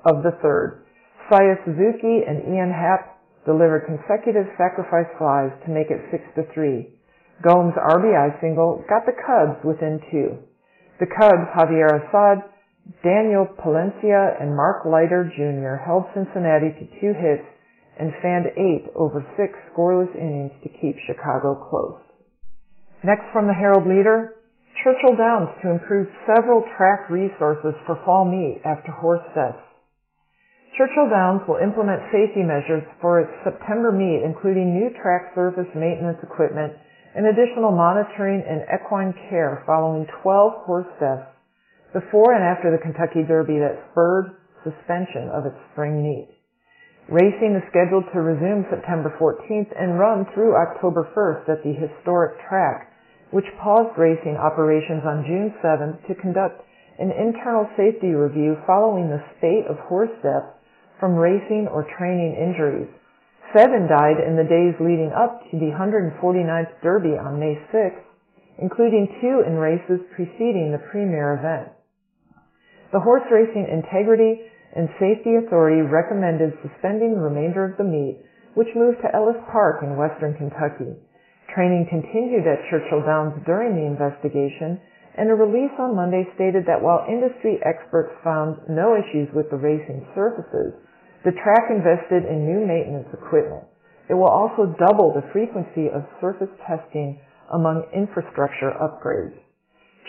of 0.06 0.24
the 0.24 0.32
third. 0.42 0.86
Seiya 1.30 1.60
Suzuki 1.64 2.26
and 2.26 2.44
Ian 2.48 2.72
Happ 2.72 3.22
delivered 3.46 3.86
consecutive 3.86 4.48
sacrifice 4.58 5.10
flies 5.18 5.52
to 5.66 5.72
make 5.72 5.92
it 5.92 6.02
6 6.12 6.24
to 6.36 6.44
3. 6.54 6.88
Gomes' 7.42 7.74
RBI 7.74 8.40
single 8.40 8.84
got 8.88 9.06
the 9.06 9.18
Cubs 9.18 9.64
within 9.66 10.00
two. 10.12 10.38
The 11.00 11.10
Cubs, 11.10 11.50
Javier 11.58 11.90
Assad, 11.90 12.46
Daniel 13.04 13.46
Palencia 13.46 14.42
and 14.42 14.56
Mark 14.56 14.86
Leiter 14.86 15.26
Jr. 15.26 15.82
held 15.82 16.06
Cincinnati 16.14 16.74
to 16.78 16.86
two 17.02 17.14
hits 17.14 17.46
and 17.98 18.14
fanned 18.22 18.48
eight 18.58 18.90
over 18.96 19.26
six 19.38 19.54
scoreless 19.74 20.14
innings 20.16 20.52
to 20.64 20.70
keep 20.70 20.98
Chicago 21.06 21.56
close. 21.70 22.02
Next 23.02 23.26
from 23.34 23.50
the 23.50 23.58
Herald 23.58 23.90
Leader, 23.90 24.38
Churchill 24.86 25.18
Downs 25.18 25.50
to 25.66 25.74
improve 25.74 26.06
several 26.30 26.62
track 26.78 27.10
resources 27.10 27.74
for 27.90 27.98
fall 28.06 28.30
meet 28.30 28.62
after 28.62 28.94
horse 28.94 29.26
deaths. 29.34 29.58
Churchill 30.78 31.10
Downs 31.10 31.42
will 31.50 31.58
implement 31.58 32.06
safety 32.14 32.46
measures 32.46 32.86
for 33.02 33.20
its 33.20 33.34
September 33.42 33.92
meet, 33.92 34.22
including 34.22 34.78
new 34.78 34.94
track 35.02 35.34
surface 35.34 35.66
maintenance 35.74 36.22
equipment 36.22 36.78
and 37.18 37.26
additional 37.26 37.74
monitoring 37.74 38.46
and 38.46 38.70
equine 38.70 39.18
care 39.34 39.66
following 39.66 40.06
12 40.22 40.70
horse 40.70 40.92
deaths 41.02 41.26
before 41.98 42.38
and 42.38 42.46
after 42.46 42.70
the 42.70 42.78
Kentucky 42.78 43.26
Derby 43.26 43.58
that 43.58 43.82
spurred 43.92 44.38
suspension 44.62 45.26
of 45.34 45.50
its 45.50 45.58
spring 45.74 46.06
meet. 46.06 46.30
Racing 47.10 47.58
is 47.58 47.66
scheduled 47.68 48.06
to 48.14 48.22
resume 48.22 48.64
September 48.70 49.10
14th 49.18 49.74
and 49.74 50.00
run 50.00 50.24
through 50.34 50.56
October 50.56 51.10
1st 51.18 51.50
at 51.50 51.64
the 51.66 51.74
historic 51.74 52.38
track, 52.48 52.91
which 53.32 53.48
paused 53.64 53.98
racing 53.98 54.36
operations 54.36 55.04
on 55.08 55.26
June 55.26 55.50
7th 55.64 56.08
to 56.08 56.16
conduct 56.16 56.62
an 57.00 57.12
internal 57.12 57.66
safety 57.76 58.14
review 58.14 58.56
following 58.68 59.10
the 59.10 59.24
spate 59.38 59.66
of 59.66 59.80
horse 59.88 60.12
deaths 60.22 60.54
from 61.00 61.16
racing 61.16 61.68
or 61.72 61.88
training 61.98 62.38
injuries. 62.38 62.92
Seven 63.56 63.88
died 63.88 64.22
in 64.22 64.38
the 64.38 64.48
days 64.48 64.76
leading 64.80 65.12
up 65.12 65.44
to 65.52 65.60
the 65.60 65.74
149th 65.76 66.72
Derby 66.84 67.18
on 67.18 67.40
May 67.40 67.58
6th, 67.74 68.06
including 68.60 69.10
two 69.20 69.44
in 69.48 69.58
races 69.58 70.00
preceding 70.16 70.72
the 70.72 70.86
premier 70.92 71.36
event. 71.36 71.74
The 72.94 73.00
Horse 73.00 73.26
Racing 73.32 73.68
Integrity 73.72 74.46
and 74.76 74.88
Safety 75.00 75.36
Authority 75.36 75.82
recommended 75.82 76.54
suspending 76.62 77.16
the 77.16 77.28
remainder 77.28 77.66
of 77.66 77.78
the 77.78 77.84
meet, 77.84 78.20
which 78.54 78.72
moved 78.76 79.00
to 79.02 79.12
Ellis 79.16 79.40
Park 79.52 79.84
in 79.84 79.98
western 79.98 80.36
Kentucky. 80.36 80.96
Training 81.56 81.88
continued 81.92 82.48
at 82.48 82.64
Churchill 82.72 83.04
Downs 83.04 83.36
during 83.46 83.76
the 83.76 83.84
investigation, 83.84 84.80
and 85.20 85.28
a 85.28 85.36
release 85.36 85.76
on 85.76 86.00
Monday 86.00 86.24
stated 86.36 86.64
that 86.66 86.80
while 86.80 87.04
industry 87.08 87.60
experts 87.68 88.16
found 88.24 88.56
no 88.72 88.96
issues 88.96 89.28
with 89.36 89.52
the 89.52 89.60
racing 89.60 90.08
surfaces, 90.16 90.72
the 91.28 91.36
track 91.44 91.68
invested 91.68 92.24
in 92.24 92.48
new 92.48 92.64
maintenance 92.64 93.12
equipment. 93.12 93.68
It 94.08 94.16
will 94.16 94.32
also 94.32 94.72
double 94.80 95.12
the 95.12 95.28
frequency 95.36 95.92
of 95.92 96.08
surface 96.24 96.52
testing 96.64 97.20
among 97.52 97.84
infrastructure 97.92 98.72
upgrades. 98.80 99.36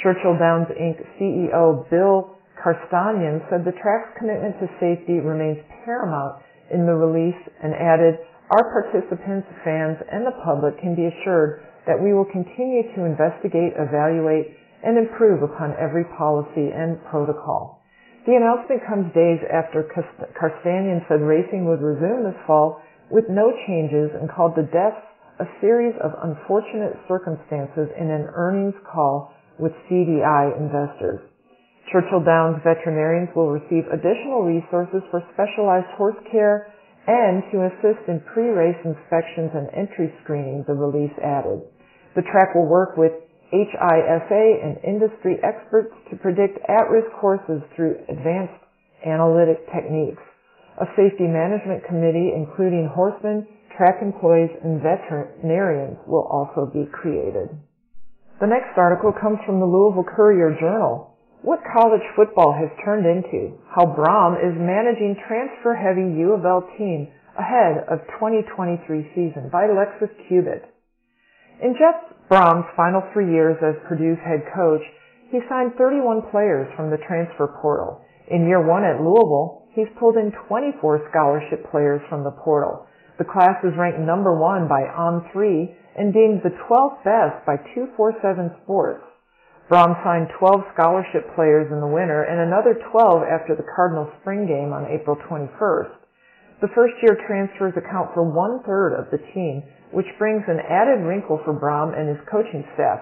Churchill 0.03 0.39
Downs 0.39 0.71
Inc. 0.79 1.03
CEO 1.19 1.91
Bill 1.91 2.39
Carstanjen 2.63 3.43
said 3.51 3.67
the 3.67 3.75
track's 3.83 4.15
commitment 4.19 4.55
to 4.63 4.71
safety 4.79 5.19
remains 5.19 5.59
paramount 5.85 6.39
in 6.71 6.87
the 6.87 6.95
release 6.95 7.39
and 7.63 7.75
added, 7.75 8.17
our 8.53 8.69
participants, 8.69 9.49
fans, 9.65 9.97
and 10.13 10.29
the 10.29 10.37
public 10.45 10.77
can 10.77 10.93
be 10.93 11.09
assured 11.09 11.65
that 11.89 11.97
we 11.97 12.13
will 12.13 12.29
continue 12.29 12.85
to 12.93 13.09
investigate, 13.09 13.73
evaluate, 13.81 14.53
and 14.85 15.01
improve 15.01 15.41
upon 15.41 15.73
every 15.81 16.05
policy 16.21 16.69
and 16.69 17.01
protocol. 17.09 17.81
The 18.29 18.37
announcement 18.37 18.85
comes 18.87 19.09
days 19.17 19.41
after 19.49 19.89
Carstanjen 19.89 21.03
said 21.09 21.25
racing 21.25 21.65
would 21.67 21.81
resume 21.81 22.29
this 22.29 22.39
fall 22.47 22.79
with 23.11 23.25
no 23.33 23.51
changes 23.67 24.13
and 24.15 24.31
called 24.31 24.55
the 24.55 24.69
deaths 24.69 25.01
a 25.41 25.49
series 25.61 25.97
of 26.05 26.13
unfortunate 26.23 26.95
circumstances 27.09 27.89
in 27.99 28.13
an 28.13 28.29
earnings 28.37 28.77
call 28.87 29.33
with 29.59 29.73
CDI 29.89 30.55
investors. 30.61 31.19
Churchill 31.91 32.23
Downs 32.23 32.63
veterinarians 32.63 33.29
will 33.35 33.51
receive 33.51 33.89
additional 33.91 34.47
resources 34.47 35.03
for 35.11 35.25
specialized 35.35 35.91
horse 35.99 36.21
care 36.31 36.72
and 37.07 37.43
to 37.51 37.67
assist 37.67 38.07
in 38.07 38.23
pre-race 38.33 38.79
inspections 38.85 39.51
and 39.55 39.67
entry 39.75 40.13
screening, 40.23 40.65
the 40.67 40.75
release 40.75 41.15
added. 41.19 41.63
The 42.15 42.23
track 42.31 42.55
will 42.55 42.69
work 42.69 42.97
with 42.97 43.13
HISA 43.53 44.45
and 44.65 44.79
industry 44.85 45.37
experts 45.43 45.93
to 46.11 46.17
predict 46.17 46.59
at-risk 46.69 47.11
horses 47.19 47.61
through 47.75 47.99
advanced 48.09 48.57
analytic 49.05 49.67
techniques. 49.75 50.23
A 50.81 50.87
safety 50.97 51.29
management 51.29 51.85
committee, 51.85 52.33
including 52.33 52.89
horsemen, 52.89 53.47
track 53.77 54.01
employees, 54.01 54.51
and 54.65 54.81
veterinarians, 54.81 55.99
will 56.07 56.25
also 56.31 56.71
be 56.73 56.89
created. 56.93 57.51
The 58.41 58.49
next 58.49 58.79
article 58.79 59.13
comes 59.13 59.39
from 59.45 59.61
the 59.61 59.67
Louisville 59.69 60.09
Courier 60.09 60.57
Journal 60.59 61.12
what 61.43 61.59
college 61.67 62.07
football 62.15 62.55
has 62.55 62.71
turned 62.87 63.03
into, 63.03 63.59
how 63.75 63.83
Brohm 63.83 64.39
is 64.39 64.55
managing 64.55 65.19
transfer-heavy 65.27 66.15
U 66.23 66.39
of 66.39 66.47
L 66.47 66.63
team 66.79 67.11
ahead 67.35 67.83
of 67.91 67.99
2023 68.15 68.79
season 69.11 69.51
by 69.51 69.67
Lexus 69.67 70.15
Cubitt. 70.31 70.63
In 71.59 71.75
Jeff 71.75 72.15
Brohm's 72.31 72.71
final 72.79 73.03
three 73.13 73.35
years 73.35 73.59
as 73.59 73.75
Purdue's 73.91 74.23
head 74.23 74.47
coach, 74.55 74.83
he 75.35 75.43
signed 75.51 75.75
31 75.75 76.31
players 76.31 76.71
from 76.79 76.91
the 76.95 77.03
transfer 77.11 77.51
portal. 77.59 77.99
In 78.31 78.47
year 78.47 78.63
one 78.63 78.87
at 78.87 79.03
Louisville, 79.03 79.67
he's 79.75 79.91
pulled 79.99 80.17
in 80.17 80.31
24 80.47 81.11
scholarship 81.11 81.67
players 81.71 82.01
from 82.09 82.23
the 82.23 82.31
portal. 82.31 82.87
The 83.19 83.27
class 83.27 83.59
is 83.65 83.75
ranked 83.77 83.99
number 83.99 84.39
one 84.39 84.69
by 84.69 84.87
On3 84.87 85.75
and 85.99 86.15
deemed 86.15 86.47
the 86.47 86.55
12th 86.71 87.03
best 87.03 87.45
by 87.45 87.57
247 87.75 88.63
Sports. 88.63 89.03
Brohm 89.73 89.97
signed 90.05 90.29
12 90.37 90.77
scholarship 90.77 91.33
players 91.33 91.65
in 91.73 91.81
the 91.81 91.89
winter 91.89 92.29
and 92.29 92.45
another 92.45 92.77
12 92.93 93.25
after 93.25 93.57
the 93.57 93.65
Cardinal 93.65 94.05
spring 94.21 94.45
game 94.45 94.69
on 94.69 94.85
April 94.85 95.17
21st. 95.25 95.97
The 96.61 96.69
first 96.77 96.93
year 97.01 97.17
transfers 97.25 97.73
account 97.81 98.13
for 98.13 98.21
one 98.21 98.61
third 98.69 98.93
of 98.93 99.09
the 99.09 99.25
team, 99.33 99.65
which 99.97 100.13
brings 100.21 100.45
an 100.45 100.61
added 100.61 101.09
wrinkle 101.09 101.41
for 101.41 101.57
Brohm 101.57 101.97
and 101.97 102.05
his 102.05 102.21
coaching 102.29 102.69
staff. 102.77 103.01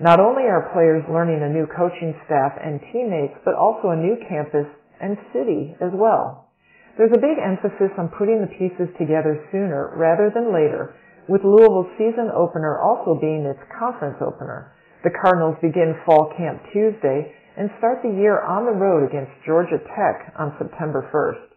Not 0.00 0.16
only 0.16 0.48
are 0.48 0.72
players 0.72 1.04
learning 1.12 1.44
a 1.44 1.52
new 1.52 1.68
coaching 1.76 2.16
staff 2.24 2.56
and 2.56 2.80
teammates, 2.88 3.36
but 3.44 3.52
also 3.52 3.92
a 3.92 4.00
new 4.00 4.16
campus 4.32 4.64
and 5.04 5.20
city 5.36 5.76
as 5.76 5.92
well. 5.92 6.48
There's 6.96 7.12
a 7.12 7.20
big 7.20 7.36
emphasis 7.36 7.92
on 8.00 8.16
putting 8.16 8.40
the 8.40 8.56
pieces 8.56 8.88
together 8.96 9.44
sooner 9.52 9.92
rather 9.92 10.32
than 10.32 10.56
later, 10.56 10.96
with 11.28 11.44
Louisville's 11.44 11.92
season 12.00 12.32
opener 12.32 12.80
also 12.80 13.12
being 13.20 13.44
its 13.44 13.60
conference 13.76 14.16
opener. 14.24 14.72
The 15.06 15.14
Cardinals 15.14 15.54
begin 15.62 15.94
fall 16.02 16.34
camp 16.34 16.58
Tuesday 16.74 17.30
and 17.54 17.70
start 17.78 18.02
the 18.02 18.10
year 18.10 18.42
on 18.42 18.66
the 18.66 18.74
road 18.74 19.06
against 19.06 19.30
Georgia 19.46 19.78
Tech 19.94 20.34
on 20.34 20.58
September 20.58 21.06
1st. 21.14 21.48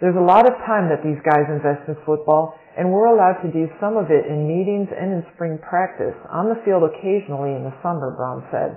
There's 0.00 0.20
a 0.20 0.28
lot 0.28 0.44
of 0.44 0.60
time 0.68 0.92
that 0.92 1.00
these 1.00 1.16
guys 1.24 1.48
invest 1.48 1.88
in 1.88 1.96
football, 2.04 2.52
and 2.76 2.92
we're 2.92 3.08
allowed 3.08 3.40
to 3.40 3.48
do 3.48 3.72
some 3.80 3.96
of 3.96 4.12
it 4.12 4.28
in 4.28 4.44
meetings 4.44 4.92
and 4.92 5.08
in 5.08 5.24
spring 5.32 5.56
practice, 5.56 6.12
on 6.28 6.52
the 6.52 6.60
field 6.68 6.84
occasionally 6.84 7.56
in 7.56 7.64
the 7.64 7.72
summer, 7.80 8.12
Brohm 8.12 8.44
said. 8.52 8.76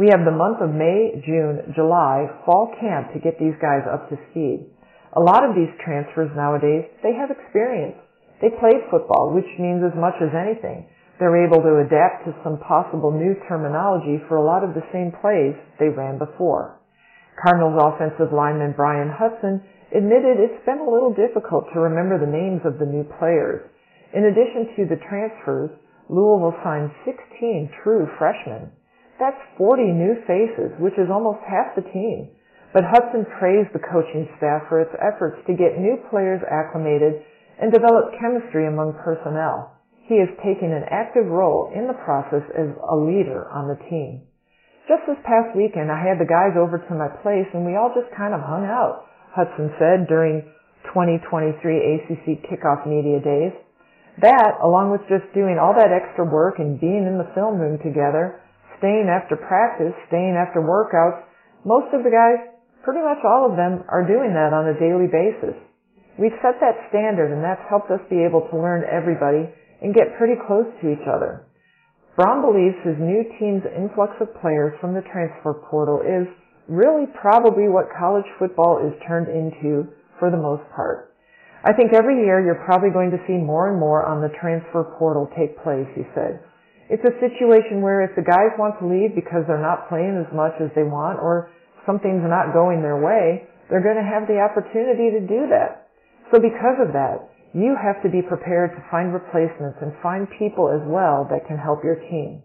We 0.00 0.08
have 0.08 0.24
the 0.24 0.32
month 0.32 0.64
of 0.64 0.72
May, 0.72 1.20
June, 1.28 1.68
July, 1.76 2.24
fall 2.48 2.72
camp 2.80 3.12
to 3.12 3.20
get 3.20 3.36
these 3.36 3.60
guys 3.60 3.84
up 3.84 4.08
to 4.08 4.16
speed. 4.32 4.72
A 5.12 5.20
lot 5.20 5.44
of 5.44 5.52
these 5.52 5.70
transfers 5.84 6.32
nowadays, 6.32 6.88
they 7.04 7.12
have 7.12 7.28
experience. 7.28 8.00
They 8.40 8.48
played 8.56 8.88
football, 8.88 9.36
which 9.36 9.52
means 9.60 9.84
as 9.84 9.92
much 9.94 10.16
as 10.24 10.32
anything. 10.32 10.88
They're 11.18 11.46
able 11.46 11.62
to 11.62 11.78
adapt 11.86 12.26
to 12.26 12.34
some 12.42 12.58
possible 12.58 13.14
new 13.14 13.38
terminology 13.46 14.18
for 14.26 14.36
a 14.36 14.44
lot 14.44 14.66
of 14.66 14.74
the 14.74 14.82
same 14.90 15.14
plays 15.22 15.54
they 15.78 15.88
ran 15.88 16.18
before. 16.18 16.80
Cardinals 17.38 17.78
offensive 17.78 18.34
lineman 18.34 18.74
Bryan 18.74 19.10
Hudson 19.14 19.62
admitted 19.94 20.42
it's 20.42 20.66
been 20.66 20.82
a 20.82 20.90
little 20.90 21.14
difficult 21.14 21.70
to 21.70 21.86
remember 21.86 22.18
the 22.18 22.30
names 22.30 22.62
of 22.66 22.78
the 22.82 22.86
new 22.86 23.06
players. 23.18 23.62
In 24.10 24.26
addition 24.26 24.74
to 24.74 24.82
the 24.90 25.02
transfers, 25.06 25.70
Louisville 26.10 26.58
signed 26.62 26.90
16 27.06 27.70
true 27.82 28.06
freshmen. 28.18 28.70
That's 29.18 29.38
40 29.58 29.82
new 29.94 30.18
faces, 30.26 30.74
which 30.82 30.98
is 30.98 31.10
almost 31.10 31.46
half 31.46 31.74
the 31.78 31.86
team. 31.94 32.34
But 32.74 32.90
Hudson 32.90 33.26
praised 33.38 33.70
the 33.70 33.86
coaching 33.86 34.26
staff 34.36 34.66
for 34.68 34.82
its 34.82 34.94
efforts 34.98 35.38
to 35.46 35.54
get 35.54 35.78
new 35.78 35.94
players 36.10 36.42
acclimated 36.50 37.22
and 37.62 37.70
develop 37.70 38.18
chemistry 38.18 38.66
among 38.66 38.98
personnel. 38.98 39.73
He 40.04 40.20
has 40.20 40.28
taken 40.44 40.68
an 40.68 40.84
active 40.92 41.24
role 41.24 41.72
in 41.72 41.88
the 41.88 41.96
process 42.04 42.44
as 42.52 42.68
a 42.76 42.96
leader 42.96 43.48
on 43.48 43.72
the 43.72 43.80
team. 43.88 44.28
Just 44.84 45.08
this 45.08 45.20
past 45.24 45.56
weekend, 45.56 45.88
I 45.88 45.96
had 45.96 46.20
the 46.20 46.28
guys 46.28 46.52
over 46.60 46.76
to 46.76 46.92
my 46.92 47.08
place 47.24 47.48
and 47.56 47.64
we 47.64 47.72
all 47.72 47.88
just 47.96 48.12
kind 48.12 48.36
of 48.36 48.44
hung 48.44 48.68
out, 48.68 49.08
Hudson 49.32 49.72
said 49.80 50.04
during 50.04 50.44
2023 50.92 51.56
ACC 51.56 52.44
kickoff 52.44 52.84
media 52.84 53.16
days. 53.16 53.56
That, 54.20 54.60
along 54.60 54.92
with 54.92 55.00
just 55.08 55.24
doing 55.32 55.56
all 55.56 55.72
that 55.72 55.88
extra 55.88 56.28
work 56.28 56.60
and 56.60 56.76
being 56.76 57.08
in 57.08 57.16
the 57.16 57.32
film 57.32 57.56
room 57.56 57.80
together, 57.80 58.44
staying 58.76 59.08
after 59.08 59.40
practice, 59.40 59.96
staying 60.12 60.36
after 60.36 60.60
workouts, 60.60 61.24
most 61.64 61.88
of 61.96 62.04
the 62.04 62.12
guys, 62.12 62.52
pretty 62.84 63.00
much 63.00 63.24
all 63.24 63.48
of 63.48 63.56
them, 63.56 63.88
are 63.88 64.04
doing 64.04 64.36
that 64.36 64.52
on 64.52 64.68
a 64.68 64.76
daily 64.76 65.08
basis. 65.08 65.56
We've 66.20 66.36
set 66.44 66.60
that 66.60 66.76
standard 66.92 67.32
and 67.32 67.40
that's 67.40 67.64
helped 67.72 67.88
us 67.88 68.04
be 68.12 68.20
able 68.20 68.44
to 68.52 68.60
learn 68.60 68.84
everybody 68.84 69.48
and 69.84 69.92
get 69.92 70.16
pretty 70.16 70.40
close 70.48 70.64
to 70.80 70.88
each 70.88 71.04
other. 71.04 71.44
Brohm 72.16 72.40
believes 72.40 72.80
his 72.80 72.96
new 72.96 73.20
team's 73.36 73.68
influx 73.76 74.16
of 74.22 74.32
players 74.40 74.72
from 74.80 74.96
the 74.96 75.04
transfer 75.12 75.52
portal 75.68 76.00
is 76.00 76.24
really 76.72 77.04
probably 77.20 77.68
what 77.68 77.92
college 77.92 78.24
football 78.38 78.80
is 78.80 78.96
turned 79.04 79.28
into 79.28 79.84
for 80.16 80.32
the 80.32 80.40
most 80.40 80.64
part. 80.72 81.12
I 81.64 81.76
think 81.76 81.92
every 81.92 82.24
year 82.24 82.40
you're 82.40 82.64
probably 82.64 82.88
going 82.88 83.10
to 83.12 83.20
see 83.28 83.36
more 83.36 83.68
and 83.68 83.80
more 83.80 84.04
on 84.04 84.24
the 84.24 84.32
transfer 84.40 84.88
portal 84.96 85.28
take 85.36 85.60
place, 85.60 85.88
he 85.92 86.08
said. 86.16 86.40
It's 86.88 87.04
a 87.04 87.16
situation 87.20 87.80
where 87.80 88.04
if 88.04 88.16
the 88.16 88.24
guys 88.24 88.52
want 88.56 88.80
to 88.80 88.88
leave 88.88 89.16
because 89.16 89.44
they're 89.48 89.60
not 89.60 89.88
playing 89.88 90.16
as 90.16 90.28
much 90.32 90.56
as 90.60 90.68
they 90.76 90.84
want 90.84 91.20
or 91.20 91.50
something's 91.84 92.24
not 92.24 92.52
going 92.56 92.80
their 92.80 93.00
way, 93.00 93.48
they're 93.68 93.84
going 93.84 94.00
to 94.00 94.04
have 94.04 94.28
the 94.28 94.40
opportunity 94.40 95.12
to 95.16 95.20
do 95.24 95.48
that. 95.52 95.88
So 96.32 96.40
because 96.40 96.80
of 96.80 96.92
that, 96.92 97.33
you 97.54 97.78
have 97.78 98.02
to 98.02 98.10
be 98.10 98.20
prepared 98.20 98.74
to 98.74 98.82
find 98.90 99.14
replacements 99.14 99.78
and 99.78 99.94
find 100.02 100.26
people 100.38 100.66
as 100.74 100.82
well 100.90 101.22
that 101.30 101.46
can 101.46 101.56
help 101.56 101.86
your 101.86 102.02
team. 102.10 102.42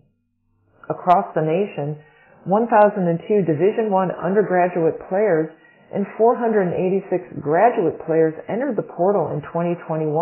Across 0.86 1.34
the 1.34 1.42
nation, 1.42 1.98
1,002 2.46 3.42
Division 3.42 3.90
I 3.90 4.14
undergraduate 4.22 5.02
players 5.10 5.50
and 5.90 6.06
486 6.18 7.42
graduate 7.42 7.98
players 8.06 8.38
entered 8.48 8.78
the 8.78 8.86
portal 8.86 9.34
in 9.34 9.42
2021, 9.50 10.14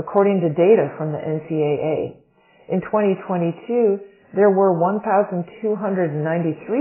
according 0.00 0.40
to 0.40 0.48
data 0.48 0.88
from 0.96 1.12
the 1.12 1.20
NCAA. 1.20 2.16
In 2.72 2.80
2022, 2.80 4.00
there 4.32 4.50
were 4.50 4.72
1,293 4.72 5.52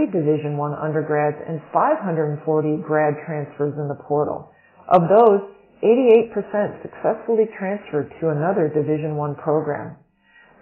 Division 0.09 0.55
I 0.55 0.79
undergrads 0.79 1.37
and 1.43 1.59
540 1.75 2.39
grad 2.87 3.19
transfers 3.27 3.75
in 3.75 3.91
the 3.91 3.99
portal. 4.07 4.49
Of 4.87 5.11
those, 5.11 5.53
88% 5.83 6.79
successfully 6.79 7.51
transferred 7.59 8.07
to 8.23 8.31
another 8.31 8.71
Division 8.71 9.19
I 9.19 9.35
program. 9.35 9.99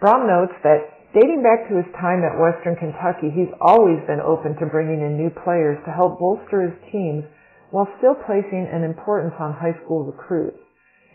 Brohm 0.01 0.25
notes 0.25 0.57
that 0.65 1.13
dating 1.13 1.45
back 1.45 1.69
to 1.69 1.77
his 1.77 1.85
time 2.01 2.25
at 2.25 2.41
Western 2.41 2.73
Kentucky, 2.73 3.29
he's 3.29 3.53
always 3.61 4.01
been 4.09 4.17
open 4.17 4.57
to 4.57 4.65
bringing 4.65 5.05
in 5.05 5.21
new 5.21 5.29
players 5.45 5.77
to 5.85 5.93
help 5.93 6.17
bolster 6.17 6.65
his 6.65 6.73
teams 6.89 7.21
while 7.69 7.85
still 8.01 8.17
placing 8.25 8.65
an 8.65 8.81
importance 8.81 9.37
on 9.37 9.53
high 9.53 9.77
school 9.85 10.09
recruits. 10.09 10.57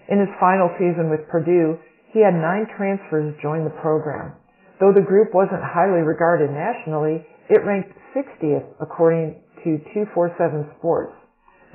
In 0.07 0.23
his 0.23 0.31
final 0.38 0.71
season 0.79 1.11
with 1.11 1.27
Purdue, 1.27 1.75
he 2.14 2.23
had 2.23 2.38
nine 2.38 2.71
transfers 2.79 3.35
join 3.42 3.66
the 3.66 3.75
program. 3.83 4.38
Though 4.79 4.95
the 4.95 5.03
group 5.03 5.35
wasn't 5.35 5.66
highly 5.66 6.07
regarded 6.07 6.55
nationally, 6.55 7.27
it 7.51 7.66
ranked 7.66 7.90
60th 8.14 8.71
according 8.79 9.42
to 9.66 9.83
247 9.90 10.79
Sports. 10.79 11.26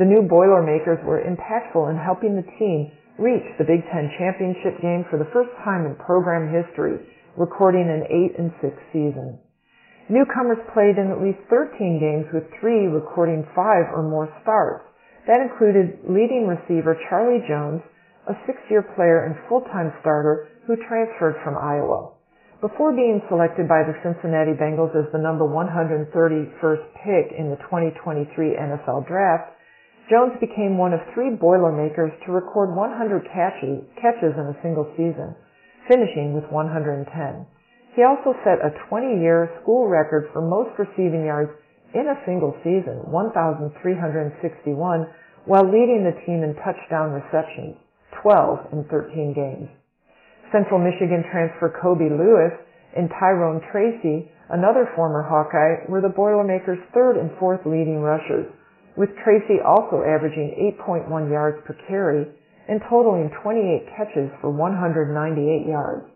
The 0.02 0.10
new 0.10 0.26
Boilermakers 0.26 0.98
were 1.06 1.22
impactful 1.22 1.86
in 1.86 1.94
helping 1.94 2.34
the 2.34 2.50
team 2.58 2.90
reach 3.22 3.46
the 3.62 3.70
Big 3.70 3.86
Ten 3.94 4.10
championship 4.18 4.82
game 4.82 5.06
for 5.14 5.22
the 5.22 5.30
first 5.30 5.54
time 5.62 5.86
in 5.86 5.94
program 5.94 6.50
history, 6.50 6.98
recording 7.38 7.86
an 7.86 8.10
8 8.10 8.42
and 8.42 8.50
6 8.66 8.74
season. 8.90 9.38
Newcomers 10.10 10.58
played 10.74 10.98
in 10.98 11.14
at 11.14 11.22
least 11.22 11.38
13 11.54 12.02
games 12.02 12.26
with 12.34 12.50
three 12.58 12.90
recording 12.90 13.46
five 13.54 13.94
or 13.94 14.02
more 14.02 14.26
starts. 14.42 14.90
That 15.30 15.38
included 15.38 16.02
leading 16.10 16.50
receiver 16.50 16.98
Charlie 17.06 17.46
Jones, 17.46 17.86
a 18.26 18.34
six-year 18.50 18.82
player 18.98 19.30
and 19.30 19.38
full-time 19.46 19.94
starter 20.02 20.50
who 20.66 20.82
transferred 20.90 21.38
from 21.46 21.62
Iowa. 21.62 22.18
Before 22.58 22.90
being 22.90 23.22
selected 23.30 23.70
by 23.70 23.86
the 23.86 23.94
Cincinnati 24.02 24.58
Bengals 24.58 24.98
as 24.98 25.06
the 25.14 25.22
number 25.22 25.46
131st 25.46 26.86
pick 27.06 27.38
in 27.38 27.54
the 27.54 27.62
2023 27.70 28.34
NFL 28.58 29.06
Draft, 29.06 29.61
Jones 30.10 30.34
became 30.40 30.78
one 30.78 30.94
of 30.94 31.00
three 31.14 31.30
Boilermakers 31.30 32.12
to 32.26 32.32
record 32.32 32.76
100 32.76 33.28
catches, 33.30 33.86
catches 34.02 34.34
in 34.34 34.50
a 34.50 34.58
single 34.62 34.90
season, 34.98 35.36
finishing 35.88 36.34
with 36.34 36.50
110. 36.50 37.06
He 37.96 38.04
also 38.04 38.34
set 38.44 38.64
a 38.64 38.74
20-year 38.90 39.62
school 39.62 39.88
record 39.88 40.30
for 40.34 40.42
most 40.42 40.72
receiving 40.80 41.26
yards 41.26 41.52
in 41.94 42.08
a 42.08 42.20
single 42.26 42.56
season, 42.64 43.04
1,361, 43.12 45.08
while 45.46 45.66
leading 45.68 46.04
the 46.04 46.16
team 46.26 46.44
in 46.44 46.56
touchdown 46.64 47.12
receptions, 47.12 47.76
12 48.24 48.74
in 48.74 48.84
13 48.90 49.34
games. 49.36 49.70
Central 50.52 50.80
Michigan 50.80 51.24
transfer 51.32 51.72
Kobe 51.82 52.10
Lewis 52.10 52.52
and 52.96 53.10
Tyrone 53.20 53.62
Tracy, 53.72 54.32
another 54.50 54.90
former 54.96 55.24
Hawkeye, 55.24 55.88
were 55.88 56.02
the 56.02 56.10
Boilermakers' 56.10 56.80
third 56.94 57.18
and 57.18 57.32
fourth 57.40 57.62
leading 57.66 58.00
rushers 58.00 58.48
with 58.98 59.10
Tracy 59.24 59.64
also 59.64 60.04
averaging 60.04 60.76
8.1 60.80 61.08
yards 61.32 61.58
per 61.66 61.76
carry 61.88 62.28
and 62.68 62.82
totaling 62.90 63.32
28 63.44 63.88
catches 63.98 64.30
for 64.40 64.52
198 64.52 65.68
yards. 65.68 66.08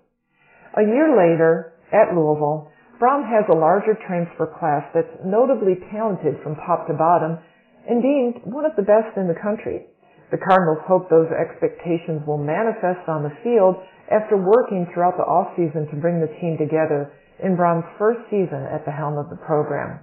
A 0.78 0.84
year 0.84 1.16
later, 1.16 1.74
at 1.92 2.12
Louisville, 2.12 2.72
Brohm 3.00 3.28
has 3.28 3.44
a 3.52 3.56
larger 3.56 3.96
transfer 4.08 4.48
class 4.48 4.84
that's 4.94 5.12
notably 5.24 5.76
talented 5.92 6.40
from 6.44 6.56
top 6.64 6.88
to 6.88 6.94
bottom 6.94 7.40
and 7.88 8.02
deemed 8.02 8.42
one 8.48 8.66
of 8.66 8.76
the 8.76 8.88
best 8.88 9.16
in 9.18 9.28
the 9.28 9.36
country. 9.36 9.88
The 10.32 10.42
Cardinals 10.42 10.84
hope 10.88 11.10
those 11.10 11.30
expectations 11.30 12.26
will 12.26 12.42
manifest 12.42 13.08
on 13.08 13.24
the 13.24 13.36
field 13.44 13.78
after 14.10 14.36
working 14.38 14.88
throughout 14.92 15.18
the 15.18 15.28
offseason 15.28 15.90
to 15.92 16.02
bring 16.02 16.20
the 16.20 16.32
team 16.42 16.58
together 16.58 17.12
in 17.44 17.56
Brohm's 17.56 17.86
first 18.00 18.20
season 18.32 18.66
at 18.72 18.86
the 18.86 18.96
helm 18.96 19.18
of 19.18 19.30
the 19.30 19.40
program. 19.44 20.00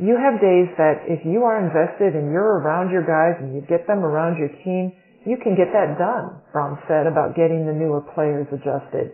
You 0.00 0.16
have 0.16 0.40
days 0.40 0.72
that 0.80 1.04
if 1.12 1.20
you 1.28 1.44
are 1.44 1.60
invested 1.60 2.16
and 2.16 2.32
you're 2.32 2.64
around 2.64 2.88
your 2.88 3.04
guys 3.04 3.36
and 3.36 3.52
you 3.52 3.60
get 3.68 3.84
them 3.84 4.00
around 4.00 4.40
your 4.40 4.48
team, 4.64 4.96
you 5.28 5.36
can 5.36 5.52
get 5.52 5.68
that 5.76 6.00
done, 6.00 6.40
Brohm 6.56 6.80
said 6.88 7.04
about 7.04 7.36
getting 7.36 7.68
the 7.68 7.76
newer 7.76 8.00
players 8.16 8.48
adjusted. 8.48 9.12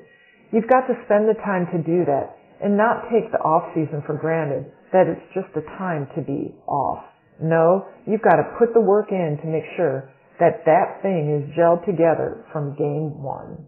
You've 0.55 0.71
got 0.71 0.87
to 0.87 0.95
spend 1.03 1.27
the 1.27 1.35
time 1.43 1.67
to 1.75 1.83
do 1.83 2.07
that 2.07 2.39
and 2.63 2.79
not 2.79 3.11
take 3.11 3.35
the 3.35 3.43
off 3.43 3.67
season 3.75 3.99
for 4.07 4.15
granted 4.15 4.71
that 4.95 5.11
it's 5.11 5.27
just 5.35 5.51
a 5.59 5.67
time 5.75 6.07
to 6.15 6.23
be 6.23 6.55
off. 6.71 7.03
No, 7.43 7.91
you've 8.07 8.23
got 8.23 8.39
to 8.39 8.55
put 8.55 8.71
the 8.73 8.81
work 8.81 9.11
in 9.11 9.43
to 9.43 9.47
make 9.51 9.67
sure 9.75 10.09
that 10.39 10.63
that 10.71 11.03
thing 11.03 11.35
is 11.35 11.51
gelled 11.59 11.83
together 11.85 12.47
from 12.53 12.79
game 12.79 13.27
one. 13.27 13.67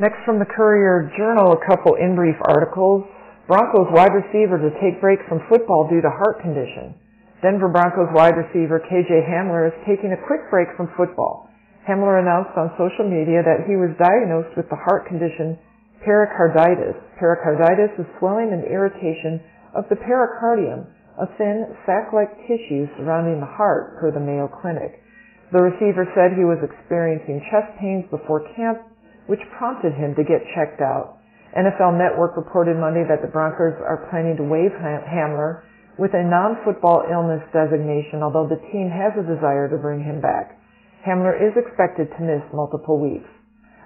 Next 0.00 0.18
from 0.26 0.40
the 0.42 0.50
Courier 0.50 1.06
Journal, 1.16 1.54
a 1.54 1.62
couple 1.70 1.94
in 1.94 2.16
brief 2.16 2.36
articles. 2.50 3.06
Broncos 3.52 3.92
wide 3.92 4.16
receiver 4.16 4.56
to 4.56 4.72
take 4.80 4.96
break 4.96 5.20
from 5.28 5.44
football 5.44 5.84
due 5.84 6.00
to 6.00 6.08
heart 6.08 6.40
condition. 6.40 6.96
Denver 7.44 7.68
Broncos 7.68 8.08
wide 8.16 8.32
receiver 8.32 8.80
KJ 8.80 9.28
Hamler 9.28 9.68
is 9.68 9.76
taking 9.84 10.16
a 10.16 10.24
quick 10.24 10.48
break 10.48 10.72
from 10.72 10.88
football. 10.96 11.52
Hamler 11.84 12.16
announced 12.16 12.56
on 12.56 12.72
social 12.80 13.04
media 13.04 13.44
that 13.44 13.68
he 13.68 13.76
was 13.76 13.92
diagnosed 14.00 14.56
with 14.56 14.72
the 14.72 14.80
heart 14.88 15.04
condition 15.04 15.60
pericarditis. 16.00 16.96
Pericarditis 17.20 17.92
is 18.00 18.08
swelling 18.16 18.56
and 18.56 18.64
irritation 18.64 19.36
of 19.76 19.84
the 19.92 20.00
pericardium, 20.00 20.88
a 21.20 21.28
thin 21.36 21.76
sac-like 21.84 22.32
tissue 22.48 22.88
surrounding 22.96 23.36
the 23.36 23.52
heart, 23.60 24.00
per 24.00 24.08
the 24.08 24.24
Mayo 24.24 24.48
Clinic. 24.48 25.04
The 25.52 25.60
receiver 25.60 26.08
said 26.16 26.32
he 26.32 26.48
was 26.48 26.64
experiencing 26.64 27.44
chest 27.52 27.68
pains 27.76 28.08
before 28.08 28.48
camp, 28.56 28.80
which 29.28 29.44
prompted 29.60 29.92
him 29.92 30.16
to 30.16 30.24
get 30.24 30.40
checked 30.56 30.80
out. 30.80 31.20
NFL 31.52 32.00
Network 32.00 32.36
reported 32.36 32.80
Monday 32.80 33.04
that 33.04 33.20
the 33.20 33.28
Broncos 33.28 33.76
are 33.84 34.08
planning 34.08 34.40
to 34.40 34.44
waive 34.44 34.72
Hamler 34.72 35.60
with 36.00 36.16
a 36.16 36.24
non-football 36.24 37.04
illness 37.12 37.44
designation, 37.52 38.24
although 38.24 38.48
the 38.48 38.60
team 38.72 38.88
has 38.88 39.12
a 39.20 39.28
desire 39.28 39.68
to 39.68 39.76
bring 39.76 40.00
him 40.00 40.24
back. 40.24 40.56
Hamler 41.04 41.36
is 41.36 41.52
expected 41.60 42.08
to 42.16 42.24
miss 42.24 42.40
multiple 42.56 42.96
weeks. 42.96 43.28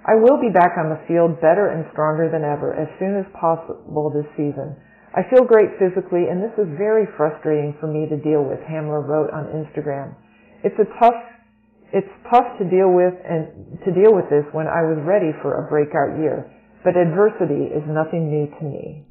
I 0.06 0.14
will 0.14 0.38
be 0.38 0.54
back 0.54 0.78
on 0.78 0.94
the 0.94 1.02
field 1.10 1.42
better 1.42 1.74
and 1.74 1.82
stronger 1.90 2.30
than 2.30 2.46
ever 2.46 2.70
as 2.70 2.86
soon 3.02 3.18
as 3.18 3.26
possible 3.34 4.14
this 4.14 4.30
season. 4.38 4.78
I 5.10 5.26
feel 5.26 5.42
great 5.42 5.74
physically 5.82 6.30
and 6.30 6.38
this 6.38 6.54
is 6.54 6.70
very 6.78 7.10
frustrating 7.18 7.74
for 7.82 7.90
me 7.90 8.06
to 8.06 8.20
deal 8.22 8.46
with, 8.46 8.62
Hamler 8.62 9.02
wrote 9.02 9.34
on 9.34 9.50
Instagram. 9.50 10.14
It's 10.62 10.78
a 10.78 10.86
tough 11.02 11.18
it's 11.92 12.10
tough 12.30 12.58
to 12.58 12.64
deal 12.66 12.90
with 12.90 13.14
and 13.22 13.78
to 13.86 13.90
deal 13.94 14.10
with 14.10 14.26
this 14.30 14.42
when 14.50 14.66
I 14.66 14.82
was 14.82 14.98
ready 15.06 15.30
for 15.42 15.62
a 15.62 15.70
breakout 15.70 16.18
year, 16.18 16.50
but 16.86 16.94
adversity 16.94 17.66
is 17.74 17.82
nothing 17.90 18.30
new 18.30 18.46
to 18.46 18.62
me. 18.62 19.02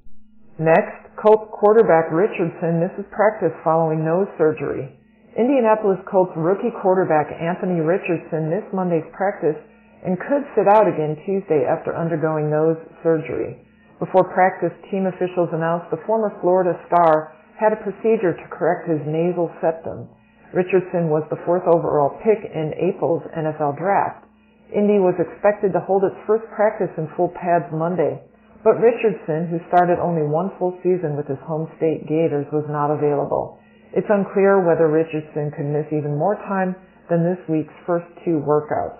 Next, 0.56 1.12
Colts 1.20 1.52
quarterback 1.52 2.08
Richardson 2.08 2.80
misses 2.80 3.04
practice 3.12 3.52
following 3.68 4.00
nose 4.00 4.32
surgery. 4.40 4.88
Indianapolis 5.36 6.00
Colts 6.08 6.32
rookie 6.40 6.72
quarterback 6.80 7.28
Anthony 7.36 7.84
Richardson 7.84 8.48
missed 8.48 8.72
Monday's 8.72 9.04
practice 9.12 9.60
and 10.08 10.16
could 10.16 10.48
sit 10.56 10.72
out 10.72 10.88
again 10.88 11.20
Tuesday 11.28 11.68
after 11.68 11.92
undergoing 11.92 12.48
nose 12.48 12.80
surgery. 13.04 13.60
Before 14.00 14.24
practice, 14.24 14.72
team 14.88 15.12
officials 15.12 15.52
announced 15.52 15.92
the 15.92 16.00
former 16.08 16.32
Florida 16.40 16.80
star 16.88 17.36
had 17.60 17.76
a 17.76 17.84
procedure 17.84 18.32
to 18.32 18.48
correct 18.56 18.88
his 18.88 19.04
nasal 19.04 19.52
septum. 19.60 20.08
Richardson 20.56 21.12
was 21.12 21.28
the 21.28 21.44
fourth 21.44 21.68
overall 21.68 22.16
pick 22.24 22.40
in 22.40 22.72
April's 22.80 23.24
NFL 23.36 23.76
draft. 23.76 24.25
Indy 24.74 24.98
was 24.98 25.14
expected 25.22 25.74
to 25.74 25.84
hold 25.86 26.04
its 26.04 26.18
first 26.26 26.46
practice 26.56 26.90
in 26.98 27.10
full 27.14 27.30
pads 27.38 27.70
Monday, 27.70 28.18
but 28.66 28.82
Richardson, 28.82 29.46
who 29.50 29.62
started 29.70 30.02
only 30.02 30.26
one 30.26 30.50
full 30.58 30.74
season 30.82 31.14
with 31.14 31.30
his 31.30 31.38
home 31.46 31.70
state 31.78 32.10
Gators, 32.10 32.50
was 32.50 32.66
not 32.66 32.90
available. 32.90 33.62
It's 33.94 34.10
unclear 34.10 34.66
whether 34.66 34.90
Richardson 34.90 35.54
could 35.54 35.70
miss 35.70 35.86
even 35.94 36.18
more 36.18 36.36
time 36.50 36.74
than 37.10 37.22
this 37.22 37.40
week's 37.46 37.74
first 37.86 38.10
two 38.26 38.42
workouts. 38.42 38.98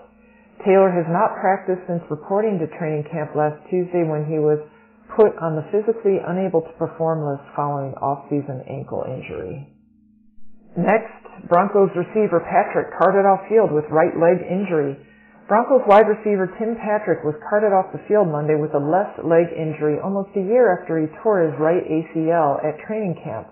Taylor 0.64 0.88
has 0.88 1.04
not 1.10 1.36
practiced 1.42 1.82
since 1.90 2.00
reporting 2.08 2.58
to 2.62 2.70
training 2.78 3.04
camp 3.10 3.34
last 3.34 3.58
Tuesday 3.68 4.06
when 4.06 4.24
he 4.24 4.38
was 4.38 4.62
put 5.14 5.34
on 5.42 5.54
the 5.58 5.66
physically 5.74 6.18
unable 6.22 6.62
to 6.62 6.72
perform 6.78 7.26
list 7.26 7.44
following 7.54 7.92
off-season 8.00 8.62
ankle 8.70 9.04
injury. 9.06 9.66
Next, 10.76 11.12
Broncos 11.48 11.90
receiver 11.94 12.40
Patrick 12.40 12.92
carted 12.96 13.26
off 13.26 13.44
field 13.48 13.72
with 13.72 13.84
right 13.90 14.16
leg 14.16 14.40
injury. 14.44 14.96
Broncos 15.46 15.86
wide 15.86 16.10
receiver 16.10 16.50
Tim 16.58 16.74
Patrick 16.74 17.22
was 17.22 17.38
carted 17.46 17.70
off 17.70 17.94
the 17.94 18.02
field 18.10 18.26
Monday 18.26 18.58
with 18.58 18.74
a 18.74 18.82
left 18.82 19.22
leg 19.22 19.46
injury 19.54 19.94
almost 20.02 20.34
a 20.34 20.42
year 20.42 20.74
after 20.74 20.98
he 20.98 21.06
tore 21.22 21.46
his 21.46 21.54
right 21.62 21.86
ACL 21.86 22.58
at 22.66 22.82
training 22.82 23.14
camp. 23.22 23.46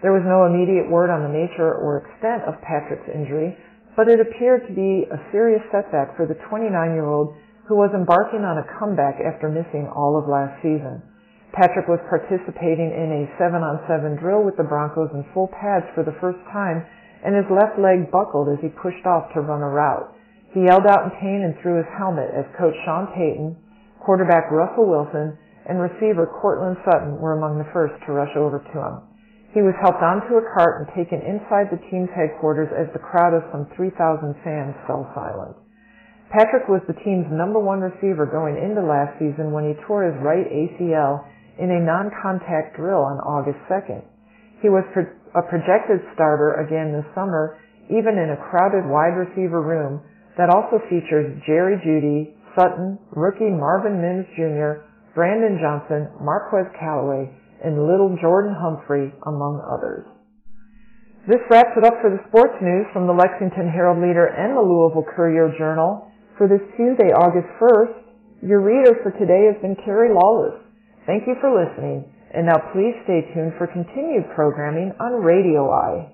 There 0.00 0.16
was 0.16 0.24
no 0.24 0.48
immediate 0.48 0.88
word 0.88 1.12
on 1.12 1.20
the 1.20 1.28
nature 1.28 1.68
or 1.68 2.00
extent 2.00 2.48
of 2.48 2.56
Patrick's 2.64 3.12
injury, 3.12 3.52
but 3.92 4.08
it 4.08 4.24
appeared 4.24 4.64
to 4.64 4.72
be 4.72 5.04
a 5.04 5.20
serious 5.36 5.60
setback 5.68 6.16
for 6.16 6.24
the 6.24 6.40
29-year-old 6.48 7.36
who 7.68 7.76
was 7.76 7.92
embarking 7.92 8.40
on 8.40 8.64
a 8.64 8.70
comeback 8.80 9.20
after 9.20 9.52
missing 9.52 9.84
all 9.92 10.16
of 10.16 10.24
last 10.24 10.56
season. 10.64 11.04
Patrick 11.52 11.92
was 11.92 12.00
participating 12.08 12.88
in 12.88 13.20
a 13.20 13.28
7-on-7 13.36 14.16
drill 14.16 14.48
with 14.48 14.56
the 14.56 14.64
Broncos 14.64 15.12
in 15.12 15.20
full 15.36 15.52
pads 15.60 15.84
for 15.92 16.08
the 16.08 16.16
first 16.24 16.40
time, 16.48 16.88
and 17.20 17.36
his 17.36 17.52
left 17.52 17.76
leg 17.76 18.08
buckled 18.08 18.48
as 18.48 18.64
he 18.64 18.72
pushed 18.80 19.04
off 19.04 19.28
to 19.36 19.44
run 19.44 19.60
a 19.60 19.68
route. 19.68 20.08
He 20.54 20.62
yelled 20.62 20.86
out 20.86 21.02
in 21.02 21.10
pain 21.18 21.42
and 21.42 21.58
threw 21.58 21.82
his 21.82 21.90
helmet 21.98 22.30
as 22.30 22.46
coach 22.54 22.78
Sean 22.86 23.10
Payton, 23.10 23.58
quarterback 23.98 24.54
Russell 24.54 24.86
Wilson, 24.86 25.34
and 25.66 25.82
receiver 25.82 26.30
Courtland 26.30 26.78
Sutton 26.86 27.18
were 27.18 27.34
among 27.34 27.58
the 27.58 27.66
first 27.74 27.98
to 28.06 28.14
rush 28.14 28.30
over 28.38 28.62
to 28.62 28.78
him. 28.78 28.94
He 29.50 29.66
was 29.66 29.74
helped 29.82 30.02
onto 30.02 30.38
a 30.38 30.46
cart 30.54 30.78
and 30.78 30.86
taken 30.94 31.26
inside 31.26 31.74
the 31.74 31.82
team's 31.90 32.10
headquarters 32.14 32.70
as 32.70 32.86
the 32.94 33.02
crowd 33.02 33.34
of 33.34 33.42
some 33.50 33.66
3,000 33.74 33.98
fans 34.46 34.78
fell 34.86 35.10
silent. 35.14 35.58
Patrick 36.30 36.70
was 36.70 36.82
the 36.86 36.98
team's 37.02 37.26
number 37.34 37.58
one 37.58 37.82
receiver 37.82 38.26
going 38.26 38.54
into 38.54 38.82
last 38.82 39.18
season 39.18 39.50
when 39.50 39.66
he 39.66 39.74
tore 39.86 40.06
his 40.06 40.18
right 40.22 40.46
ACL 40.46 41.26
in 41.58 41.70
a 41.70 41.82
non-contact 41.82 42.78
drill 42.78 43.02
on 43.02 43.18
August 43.26 43.58
2nd. 43.66 44.02
He 44.62 44.70
was 44.70 44.86
a 45.34 45.42
projected 45.50 45.98
starter 46.14 46.62
again 46.62 46.94
this 46.94 47.06
summer, 47.14 47.58
even 47.90 48.18
in 48.18 48.30
a 48.34 48.42
crowded 48.50 48.86
wide 48.86 49.18
receiver 49.18 49.62
room 49.62 50.02
that 50.36 50.50
also 50.50 50.82
features 50.90 51.30
Jerry 51.46 51.78
Jeudy, 51.82 52.34
Sutton, 52.54 52.98
rookie 53.14 53.50
Marvin 53.50 54.02
Mims 54.02 54.26
Jr., 54.34 54.86
Brandon 55.14 55.58
Johnson, 55.62 56.10
Marquez 56.18 56.66
Callaway, 56.78 57.30
and 57.62 57.78
Lil'Jordan 57.78 58.54
Humphrey, 58.58 59.14
among 59.26 59.62
others. 59.62 60.06
This 61.26 61.40
wraps 61.48 61.72
it 61.78 61.86
up 61.86 62.02
for 62.02 62.10
the 62.10 62.20
sports 62.28 62.58
news 62.60 62.84
from 62.92 63.06
the 63.06 63.16
Lexington 63.16 63.70
Herald 63.70 64.02
Leader 64.02 64.28
and 64.28 64.52
the 64.52 64.60
Louisville 64.60 65.08
Courier 65.16 65.54
Journal. 65.56 66.10
For 66.36 66.46
this 66.46 66.60
Tuesday, 66.76 67.14
August 67.14 67.48
1st, 67.56 68.44
your 68.44 68.60
reader 68.60 68.98
for 69.00 69.14
today 69.16 69.48
has 69.48 69.56
been 69.62 69.78
Carrie 69.86 70.12
Lawless. 70.12 70.60
Thank 71.06 71.24
you 71.24 71.32
for 71.40 71.48
listening, 71.48 72.04
and 72.34 72.44
now 72.44 72.60
please 72.76 72.92
stay 73.08 73.24
tuned 73.32 73.56
for 73.56 73.70
continued 73.70 74.28
programming 74.34 74.92
on 75.00 75.24
Radio 75.24 75.70
Eye. 75.70 76.13